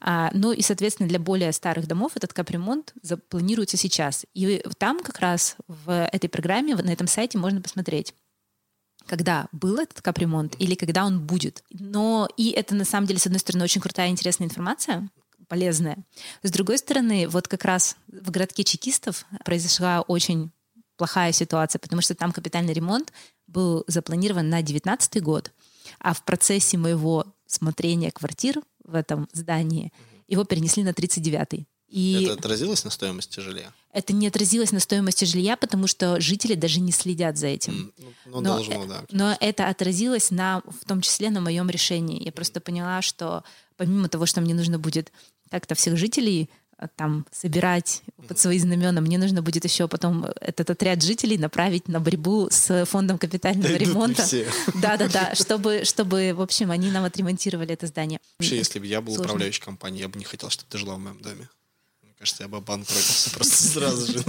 А, 0.00 0.30
ну 0.32 0.52
и, 0.52 0.62
соответственно, 0.62 1.08
для 1.08 1.18
более 1.18 1.52
старых 1.52 1.86
домов 1.86 2.12
этот 2.16 2.32
капремонт 2.32 2.94
запланируется 3.02 3.76
сейчас. 3.76 4.24
И 4.34 4.62
там 4.78 5.02
как 5.02 5.20
раз 5.20 5.56
в 5.68 6.08
этой 6.12 6.28
программе, 6.28 6.74
на 6.74 6.90
этом 6.90 7.06
сайте 7.06 7.38
можно 7.38 7.60
посмотреть, 7.60 8.14
когда 9.06 9.46
был 9.52 9.78
этот 9.78 10.02
капремонт 10.02 10.56
или 10.58 10.74
когда 10.74 11.06
он 11.06 11.20
будет. 11.20 11.62
Но 11.70 12.28
и 12.36 12.50
это 12.50 12.74
на 12.74 12.84
самом 12.84 13.06
деле, 13.06 13.20
с 13.20 13.26
одной 13.26 13.40
стороны, 13.40 13.64
очень 13.64 13.80
крутая 13.80 14.08
и 14.08 14.10
интересная 14.10 14.48
информация, 14.48 15.08
полезное. 15.48 15.98
С 16.42 16.50
другой 16.50 16.78
стороны, 16.78 17.28
вот 17.28 17.48
как 17.48 17.64
раз 17.64 17.96
в 18.08 18.30
городке 18.30 18.64
чекистов 18.64 19.26
произошла 19.44 20.00
очень 20.02 20.50
плохая 20.96 21.32
ситуация, 21.32 21.78
потому 21.78 22.02
что 22.02 22.14
там 22.14 22.32
капитальный 22.32 22.72
ремонт 22.72 23.12
был 23.46 23.84
запланирован 23.86 24.48
на 24.48 24.62
19 24.62 25.22
год, 25.22 25.52
а 26.00 26.14
в 26.14 26.24
процессе 26.24 26.78
моего 26.78 27.26
смотрения 27.46 28.10
квартир 28.10 28.60
в 28.84 28.94
этом 28.94 29.28
здании 29.32 29.92
его 30.26 30.44
перенесли 30.44 30.82
на 30.82 30.90
39-й. 30.90 31.66
И 31.88 32.24
это 32.24 32.34
отразилось 32.34 32.84
на 32.84 32.90
стоимости 32.90 33.38
жилья? 33.38 33.72
Это 33.92 34.12
не 34.12 34.26
отразилось 34.26 34.72
на 34.72 34.80
стоимости 34.80 35.24
жилья, 35.24 35.56
потому 35.56 35.86
что 35.86 36.20
жители 36.20 36.54
даже 36.54 36.80
не 36.80 36.90
следят 36.90 37.38
за 37.38 37.46
этим. 37.46 37.94
Mm, 37.96 38.14
ну, 38.26 38.32
но, 38.32 38.40
должно, 38.40 38.84
э, 38.84 38.86
да. 38.88 39.04
Но 39.10 39.36
это 39.40 39.68
отразилось 39.68 40.30
на, 40.30 40.62
в 40.66 40.84
том 40.84 41.00
числе 41.00 41.30
на 41.30 41.40
моем 41.40 41.70
решении. 41.70 42.22
Я 42.22 42.32
просто 42.32 42.60
поняла, 42.60 43.02
что 43.02 43.44
помимо 43.76 44.08
того, 44.08 44.26
что 44.26 44.40
мне 44.40 44.54
нужно 44.54 44.78
будет 44.78 45.12
как-то 45.50 45.74
всех 45.74 45.96
жителей 45.96 46.50
э, 46.78 46.86
там 46.96 47.26
собирать 47.30 48.02
под 48.28 48.38
свои 48.38 48.58
знамена. 48.58 49.00
Мне 49.00 49.18
нужно 49.18 49.42
будет 49.42 49.64
еще 49.64 49.88
потом 49.88 50.26
этот 50.40 50.70
отряд 50.70 51.02
жителей 51.02 51.38
направить 51.38 51.88
на 51.88 52.00
борьбу 52.00 52.48
с 52.50 52.84
фондом 52.86 53.18
капитального 53.18 53.68
да 53.68 53.78
ремонта. 53.78 54.26
Да, 54.74 54.96
да, 54.96 55.08
да, 55.08 55.34
чтобы, 55.34 55.84
чтобы, 55.84 56.32
в 56.34 56.40
общем, 56.40 56.70
они 56.70 56.90
нам 56.90 57.04
отремонтировали 57.04 57.72
это 57.72 57.86
здание. 57.86 58.18
Вообще, 58.38 58.56
если 58.56 58.78
бы 58.78 58.86
я 58.86 59.00
был 59.00 59.14
Сложно. 59.14 59.32
управляющей 59.32 59.62
компанией, 59.62 60.02
я 60.02 60.08
бы 60.08 60.18
не 60.18 60.24
хотел, 60.24 60.50
чтобы 60.50 60.68
ты 60.70 60.78
жила 60.78 60.96
в 60.96 60.98
моем 60.98 61.20
доме. 61.20 61.48
Мне 62.02 62.14
кажется, 62.18 62.42
я 62.44 62.48
бы 62.48 62.56
обанкротился 62.56 63.30
просто 63.30 63.56
сразу 63.68 64.12
же. 64.12 64.24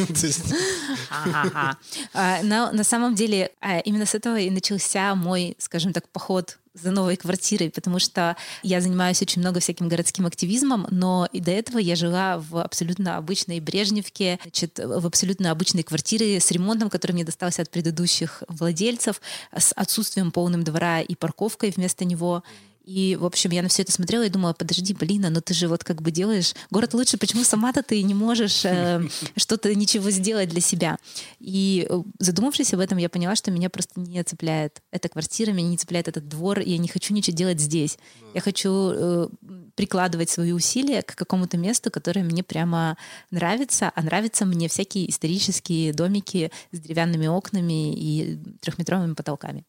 А, 2.13 2.43
на 2.43 2.83
самом 2.83 3.15
деле, 3.15 3.51
а, 3.61 3.79
именно 3.79 4.05
с 4.05 4.13
этого 4.13 4.37
и 4.37 4.49
начался 4.49 5.15
мой, 5.15 5.55
скажем 5.57 5.93
так, 5.93 6.09
поход 6.09 6.59
за 6.81 6.91
новой 6.91 7.17
квартирой, 7.17 7.69
потому 7.69 7.99
что 7.99 8.35
я 8.63 8.81
занимаюсь 8.81 9.21
очень 9.21 9.41
много 9.41 9.59
всяким 9.59 9.87
городским 9.87 10.25
активизмом, 10.25 10.87
но 10.91 11.27
и 11.31 11.39
до 11.39 11.51
этого 11.51 11.77
я 11.77 11.95
жила 11.95 12.37
в 12.37 12.57
абсолютно 12.57 13.17
обычной 13.17 13.59
Брежневке, 13.59 14.39
значит, 14.41 14.79
в 14.79 15.05
абсолютно 15.05 15.51
обычной 15.51 15.83
квартире 15.83 16.39
с 16.39 16.51
ремонтом, 16.51 16.89
который 16.89 17.13
мне 17.13 17.23
достался 17.23 17.61
от 17.61 17.69
предыдущих 17.69 18.43
владельцев, 18.47 19.21
с 19.55 19.71
отсутствием 19.73 20.31
полным 20.31 20.63
двора 20.63 21.01
и 21.01 21.15
парковкой 21.15 21.71
вместо 21.75 22.05
него. 22.05 22.43
И, 22.87 23.17
в 23.19 23.25
общем, 23.25 23.51
я 23.51 23.61
на 23.61 23.67
все 23.67 23.81
это 23.81 23.91
смотрела 23.91 24.25
и 24.25 24.29
думала, 24.29 24.53
подожди, 24.53 24.93
блин, 24.93 25.25
а 25.25 25.29
ну 25.29 25.41
ты 25.41 25.53
же 25.53 25.67
вот 25.67 25.83
как 25.83 26.01
бы 26.01 26.09
делаешь 26.09 26.53
город 26.71 26.93
лучше, 26.93 27.17
почему 27.17 27.43
сама-то 27.43 27.83
ты 27.83 28.01
не 28.01 28.13
можешь 28.13 28.63
э, 28.63 29.05
что-то, 29.35 29.75
ничего 29.75 30.09
сделать 30.09 30.47
для 30.47 30.61
себя? 30.61 30.97
И 31.41 31.85
э, 31.89 32.01
задумавшись 32.19 32.73
об 32.73 32.79
этом, 32.79 32.97
я 32.97 33.09
поняла, 33.09 33.35
что 33.35 33.51
меня 33.51 33.69
просто 33.69 33.99
не 33.99 34.23
цепляет 34.23 34.81
эта 34.89 35.09
квартира, 35.09 35.51
меня 35.51 35.67
не 35.67 35.75
цепляет 35.75 36.07
этот 36.07 36.29
двор, 36.29 36.61
и 36.61 36.71
я 36.71 36.77
не 36.77 36.87
хочу 36.87 37.13
ничего 37.13 37.35
делать 37.35 37.59
здесь. 37.59 37.97
Я 38.33 38.39
хочу 38.39 38.69
э, 38.71 39.27
прикладывать 39.75 40.29
свои 40.29 40.53
усилия 40.53 41.01
к 41.01 41.13
какому-то 41.13 41.57
месту, 41.57 41.91
которое 41.91 42.23
мне 42.23 42.41
прямо 42.41 42.95
нравится, 43.31 43.91
а 43.93 44.01
нравятся 44.01 44.45
мне 44.45 44.69
всякие 44.69 45.09
исторические 45.09 45.91
домики 45.91 46.51
с 46.71 46.79
деревянными 46.79 47.27
окнами 47.27 47.93
и 47.93 48.39
трехметровыми 48.61 49.13
потолками. 49.13 49.65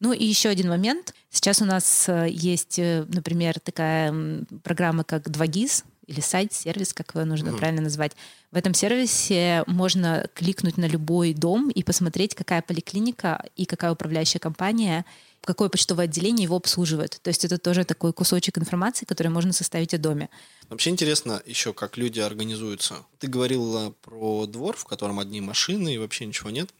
Ну 0.00 0.12
и 0.12 0.24
еще 0.24 0.48
один 0.48 0.68
момент. 0.68 1.14
Сейчас 1.30 1.62
у 1.62 1.64
нас 1.64 2.08
э, 2.08 2.28
есть, 2.30 2.78
э, 2.78 3.06
например, 3.08 3.58
такая 3.60 4.44
программа, 4.62 5.04
как 5.04 5.28
2GIS, 5.28 5.84
или 6.06 6.20
сайт, 6.20 6.52
сервис, 6.52 6.94
как 6.94 7.14
его 7.14 7.24
нужно 7.24 7.48
mm-hmm. 7.48 7.58
правильно 7.58 7.82
назвать. 7.82 8.12
В 8.52 8.56
этом 8.56 8.74
сервисе 8.74 9.64
можно 9.66 10.28
кликнуть 10.34 10.76
на 10.76 10.86
любой 10.86 11.34
дом 11.34 11.68
и 11.68 11.82
посмотреть, 11.82 12.34
какая 12.34 12.62
поликлиника 12.62 13.44
и 13.56 13.66
какая 13.66 13.90
управляющая 13.90 14.38
компания, 14.38 15.04
какое 15.42 15.68
почтовое 15.68 16.04
отделение 16.04 16.44
его 16.44 16.56
обслуживает. 16.56 17.18
То 17.22 17.28
есть 17.28 17.44
это 17.44 17.58
тоже 17.58 17.84
такой 17.84 18.12
кусочек 18.12 18.58
информации, 18.58 19.04
который 19.04 19.28
можно 19.28 19.52
составить 19.52 19.94
о 19.94 19.98
доме. 19.98 20.28
Вообще 20.68 20.90
интересно 20.90 21.42
еще, 21.44 21.72
как 21.72 21.96
люди 21.96 22.20
организуются. 22.20 23.04
Ты 23.18 23.26
говорила 23.26 23.90
про 24.02 24.46
двор, 24.46 24.76
в 24.76 24.84
котором 24.84 25.18
одни 25.18 25.40
машины 25.40 25.94
и 25.94 25.98
вообще 25.98 26.26
ничего 26.26 26.50
нет. 26.50 26.70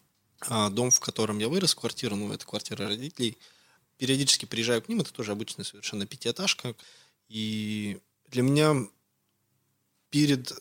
А 0.41 0.71
дом, 0.71 0.91
в 0.91 1.01
котором 1.01 1.39
я 1.39 1.49
вырос, 1.49 1.75
квартира, 1.75 2.15
ну, 2.15 2.33
это 2.33 2.47
квартира 2.47 2.87
родителей, 2.87 3.39
периодически 3.99 4.45
приезжаю 4.45 4.83
к 4.83 4.89
ним, 4.89 5.01
это 5.01 5.13
тоже 5.13 5.33
обычная 5.33 5.65
совершенно 5.65 6.07
пятиэтажка, 6.07 6.75
и 7.29 7.99
для 8.29 8.43
меня 8.43 8.77
перед 10.11 10.53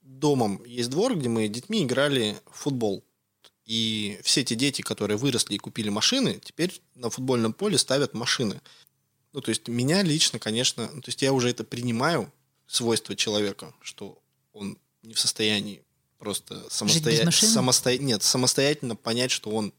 домом 0.00 0.64
есть 0.64 0.90
двор, 0.90 1.16
где 1.16 1.28
мы 1.28 1.48
детьми 1.48 1.84
играли 1.84 2.36
в 2.46 2.58
футбол. 2.58 3.04
И 3.66 4.18
все 4.24 4.42
те 4.42 4.54
дети, 4.54 4.80
которые 4.80 5.18
выросли 5.18 5.54
и 5.54 5.58
купили 5.58 5.90
машины, 5.90 6.40
теперь 6.42 6.80
на 6.94 7.10
футбольном 7.10 7.52
поле 7.52 7.76
ставят 7.76 8.14
машины. 8.14 8.62
Ну, 9.34 9.42
то 9.42 9.50
есть 9.50 9.68
меня 9.68 10.02
лично, 10.02 10.38
конечно, 10.38 10.90
ну, 10.90 11.02
то 11.02 11.10
есть 11.10 11.20
я 11.20 11.34
уже 11.34 11.50
это 11.50 11.64
принимаю, 11.64 12.32
свойство 12.66 13.16
человека, 13.16 13.74
что 13.80 14.22
он 14.52 14.78
не 15.02 15.14
в 15.14 15.18
состоянии 15.18 15.82
просто 16.18 16.62
самостоятельно, 16.70 17.30
самосто... 17.30 17.96
нет, 17.98 18.22
самостоятельно 18.22 18.96
понять, 18.96 19.30
что 19.30 19.50
он, 19.50 19.72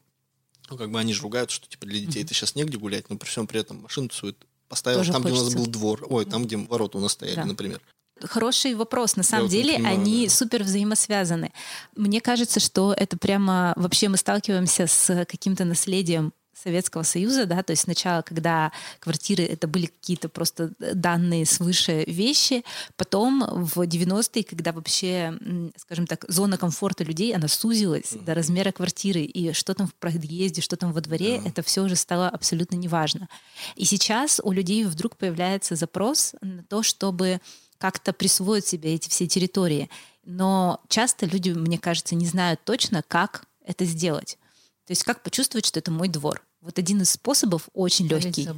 ну, 0.68 0.76
как 0.76 0.90
бы 0.90 0.98
они 0.98 1.12
же 1.12 1.22
ругаются, 1.22 1.56
что 1.56 1.68
типа 1.68 1.86
для 1.86 2.00
детей 2.00 2.20
mm-hmm. 2.20 2.24
это 2.24 2.34
сейчас 2.34 2.54
негде 2.54 2.78
гулять, 2.78 3.10
но 3.10 3.16
при 3.16 3.28
всем 3.28 3.46
при 3.46 3.60
этом 3.60 3.82
машину 3.82 4.10
свою 4.10 4.34
поставил 4.68 4.98
Тоже 4.98 5.12
там, 5.12 5.22
хочется. 5.22 5.44
где 5.44 5.54
у 5.54 5.58
нас 5.58 5.66
был 5.66 5.72
двор, 5.72 6.06
ой, 6.08 6.24
там, 6.24 6.44
где 6.44 6.56
ворота 6.56 6.98
у 6.98 7.00
нас 7.00 7.12
стояли, 7.12 7.36
да. 7.36 7.44
например. 7.44 7.80
Хороший 8.22 8.74
вопрос. 8.74 9.16
На 9.16 9.22
самом 9.22 9.46
Я 9.46 9.50
деле 9.50 9.74
понимаю, 9.74 9.96
они 9.96 10.26
да. 10.26 10.32
супер 10.32 10.62
взаимосвязаны. 10.62 11.52
Мне 11.96 12.20
кажется, 12.20 12.60
что 12.60 12.92
это 12.92 13.16
прямо 13.16 13.72
вообще 13.76 14.08
мы 14.08 14.16
сталкиваемся 14.16 14.86
с 14.86 15.24
каким-то 15.24 15.64
наследием 15.64 16.32
Советского 16.62 17.02
Союза, 17.02 17.46
да, 17.46 17.62
то 17.62 17.72
есть 17.72 17.82
сначала, 17.82 18.22
когда 18.22 18.72
квартиры 18.98 19.44
это 19.44 19.66
были 19.66 19.86
какие-то 19.86 20.28
просто 20.28 20.72
данные 20.78 21.46
свыше 21.46 22.04
вещи, 22.06 22.64
потом 22.96 23.44
в 23.50 23.78
90-е, 23.78 24.44
когда 24.44 24.72
вообще, 24.72 25.38
скажем 25.76 26.06
так, 26.06 26.24
зона 26.28 26.58
комфорта 26.58 27.04
людей, 27.04 27.34
она 27.34 27.48
сузилась 27.48 28.12
mm-hmm. 28.12 28.24
до 28.24 28.34
размера 28.34 28.72
квартиры, 28.72 29.20
и 29.22 29.52
что 29.52 29.74
там 29.74 29.86
в 29.86 29.94
подъезде, 29.94 30.60
что 30.60 30.76
там 30.76 30.92
во 30.92 31.00
дворе, 31.00 31.36
yeah. 31.36 31.48
это 31.48 31.62
все 31.62 31.82
уже 31.82 31.96
стало 31.96 32.28
абсолютно 32.28 32.76
неважно. 32.76 33.28
И 33.76 33.84
сейчас 33.84 34.40
у 34.42 34.52
людей 34.52 34.84
вдруг 34.84 35.16
появляется 35.16 35.76
запрос 35.76 36.34
на 36.40 36.62
то, 36.62 36.82
чтобы 36.82 37.40
как-то 37.78 38.12
присвоить 38.12 38.66
себе 38.66 38.94
эти 38.94 39.08
все 39.08 39.26
территории. 39.26 39.88
Но 40.24 40.80
часто 40.88 41.26
люди, 41.26 41.50
мне 41.50 41.78
кажется, 41.78 42.14
не 42.14 42.26
знают 42.26 42.60
точно, 42.64 43.02
как 43.06 43.46
это 43.64 43.84
сделать. 43.84 44.38
То 44.84 44.88
То 44.88 44.92
есть 44.92 45.04
как 45.04 45.22
почувствовать, 45.22 45.66
что 45.66 45.78
это 45.78 45.90
мой 45.90 46.08
двор? 46.08 46.42
Вот 46.60 46.78
один 46.78 47.02
из 47.02 47.10
способов 47.10 47.68
очень 47.72 48.06
легкий. 48.06 48.48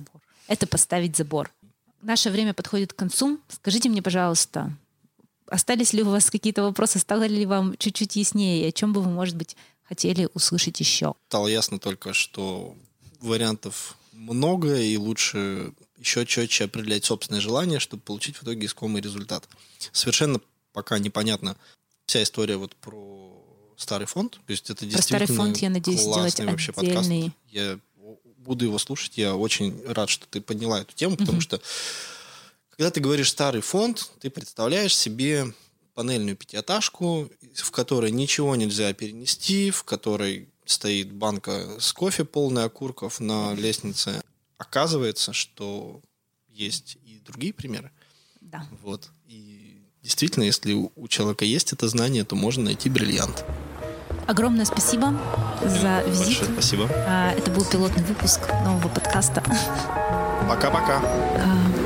Это 0.48 0.66
поставить 0.66 1.16
забор. 1.16 1.52
Наше 2.00 2.30
время 2.30 2.52
подходит 2.52 2.92
к 2.92 2.96
концу. 2.96 3.38
Скажите 3.48 3.88
мне, 3.88 4.02
пожалуйста, 4.02 4.76
остались 5.46 5.92
ли 5.92 6.02
у 6.02 6.10
вас 6.10 6.30
какие-то 6.30 6.62
вопросы? 6.62 6.98
Стало 6.98 7.26
ли 7.26 7.46
вам 7.46 7.76
чуть-чуть 7.78 8.16
яснее? 8.16 8.68
О 8.68 8.72
чем 8.72 8.92
бы 8.92 9.00
вы, 9.02 9.10
может 9.10 9.36
быть, 9.36 9.56
хотели 9.84 10.28
услышать 10.34 10.80
еще? 10.80 11.14
Стало 11.28 11.46
ясно 11.46 11.78
только, 11.78 12.12
что 12.12 12.74
вариантов 13.20 13.96
много, 14.12 14.80
и 14.80 14.96
лучше 14.96 15.72
еще 15.96 16.26
четче 16.26 16.64
определять 16.64 17.04
собственное 17.04 17.40
желание, 17.40 17.78
чтобы 17.78 18.02
получить 18.02 18.36
в 18.36 18.42
итоге 18.42 18.66
искомый 18.66 19.00
результат. 19.00 19.48
Совершенно 19.92 20.40
пока 20.72 20.98
непонятно 20.98 21.56
вся 22.06 22.22
история 22.22 22.56
вот 22.56 22.74
про 22.76 23.32
старый 23.76 24.06
фонд. 24.06 24.40
То 24.46 24.50
есть 24.50 24.70
это 24.70 24.84
действительно 24.84 25.18
про 25.18 25.26
старый 25.26 25.36
фонд, 25.36 25.58
я 25.58 25.70
надеюсь, 25.70 26.00
сделать 26.00 26.38
вообще 26.40 26.72
отдельный... 26.76 27.22
подкаст. 27.22 27.36
Я 27.50 27.78
буду 28.44 28.64
его 28.64 28.78
слушать. 28.78 29.18
Я 29.18 29.34
очень 29.34 29.82
рад, 29.86 30.10
что 30.10 30.26
ты 30.26 30.40
подняла 30.40 30.80
эту 30.80 30.94
тему, 30.94 31.16
потому 31.16 31.40
что 31.40 31.60
когда 32.70 32.90
ты 32.90 33.00
говоришь 33.00 33.30
старый 33.30 33.60
фонд, 33.60 34.10
ты 34.20 34.30
представляешь 34.30 34.96
себе 34.96 35.52
панельную 35.94 36.36
пятиэтажку, 36.36 37.30
в 37.54 37.70
которой 37.70 38.10
ничего 38.10 38.56
нельзя 38.56 38.92
перенести, 38.92 39.70
в 39.70 39.84
которой 39.84 40.48
стоит 40.64 41.12
банка 41.12 41.76
с 41.78 41.92
кофе, 41.92 42.24
полная 42.24 42.64
окурков 42.64 43.20
на 43.20 43.54
лестнице. 43.54 44.22
Оказывается, 44.58 45.32
что 45.32 46.00
есть 46.48 46.96
и 47.04 47.20
другие 47.24 47.52
примеры. 47.52 47.90
Да. 48.40 48.66
Вот. 48.82 49.10
И 49.26 49.82
действительно, 50.02 50.44
если 50.44 50.72
у 50.72 51.08
человека 51.08 51.44
есть 51.44 51.72
это 51.72 51.88
знание, 51.88 52.24
то 52.24 52.36
можно 52.36 52.64
найти 52.64 52.88
бриллиант. 52.88 53.44
Огромное 54.26 54.64
спасибо 54.64 55.14
за 55.62 56.02
визит. 56.06 56.26
Большое 56.26 56.52
спасибо. 56.52 56.88
А, 57.08 57.32
это 57.32 57.50
был 57.50 57.64
пилотный 57.64 58.04
выпуск 58.04 58.40
нового 58.64 58.88
подкаста. 58.88 59.42
Пока-пока. 60.48 61.00
А, 61.36 61.82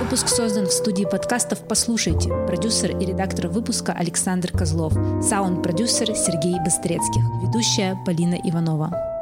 Выпуск 0.00 0.28
создан 0.28 0.66
в 0.66 0.72
студии 0.72 1.04
подкастов 1.04 1.58
«Послушайте». 1.68 2.32
Продюсер 2.46 2.96
и 2.96 3.04
редактор 3.04 3.48
выпуска 3.48 3.92
Александр 3.92 4.52
Козлов. 4.52 4.92
Саунд-продюсер 5.20 6.14
Сергей 6.14 6.60
Быстрецких. 6.60 7.22
Ведущая 7.42 8.00
Полина 8.06 8.36
Иванова. 8.36 9.15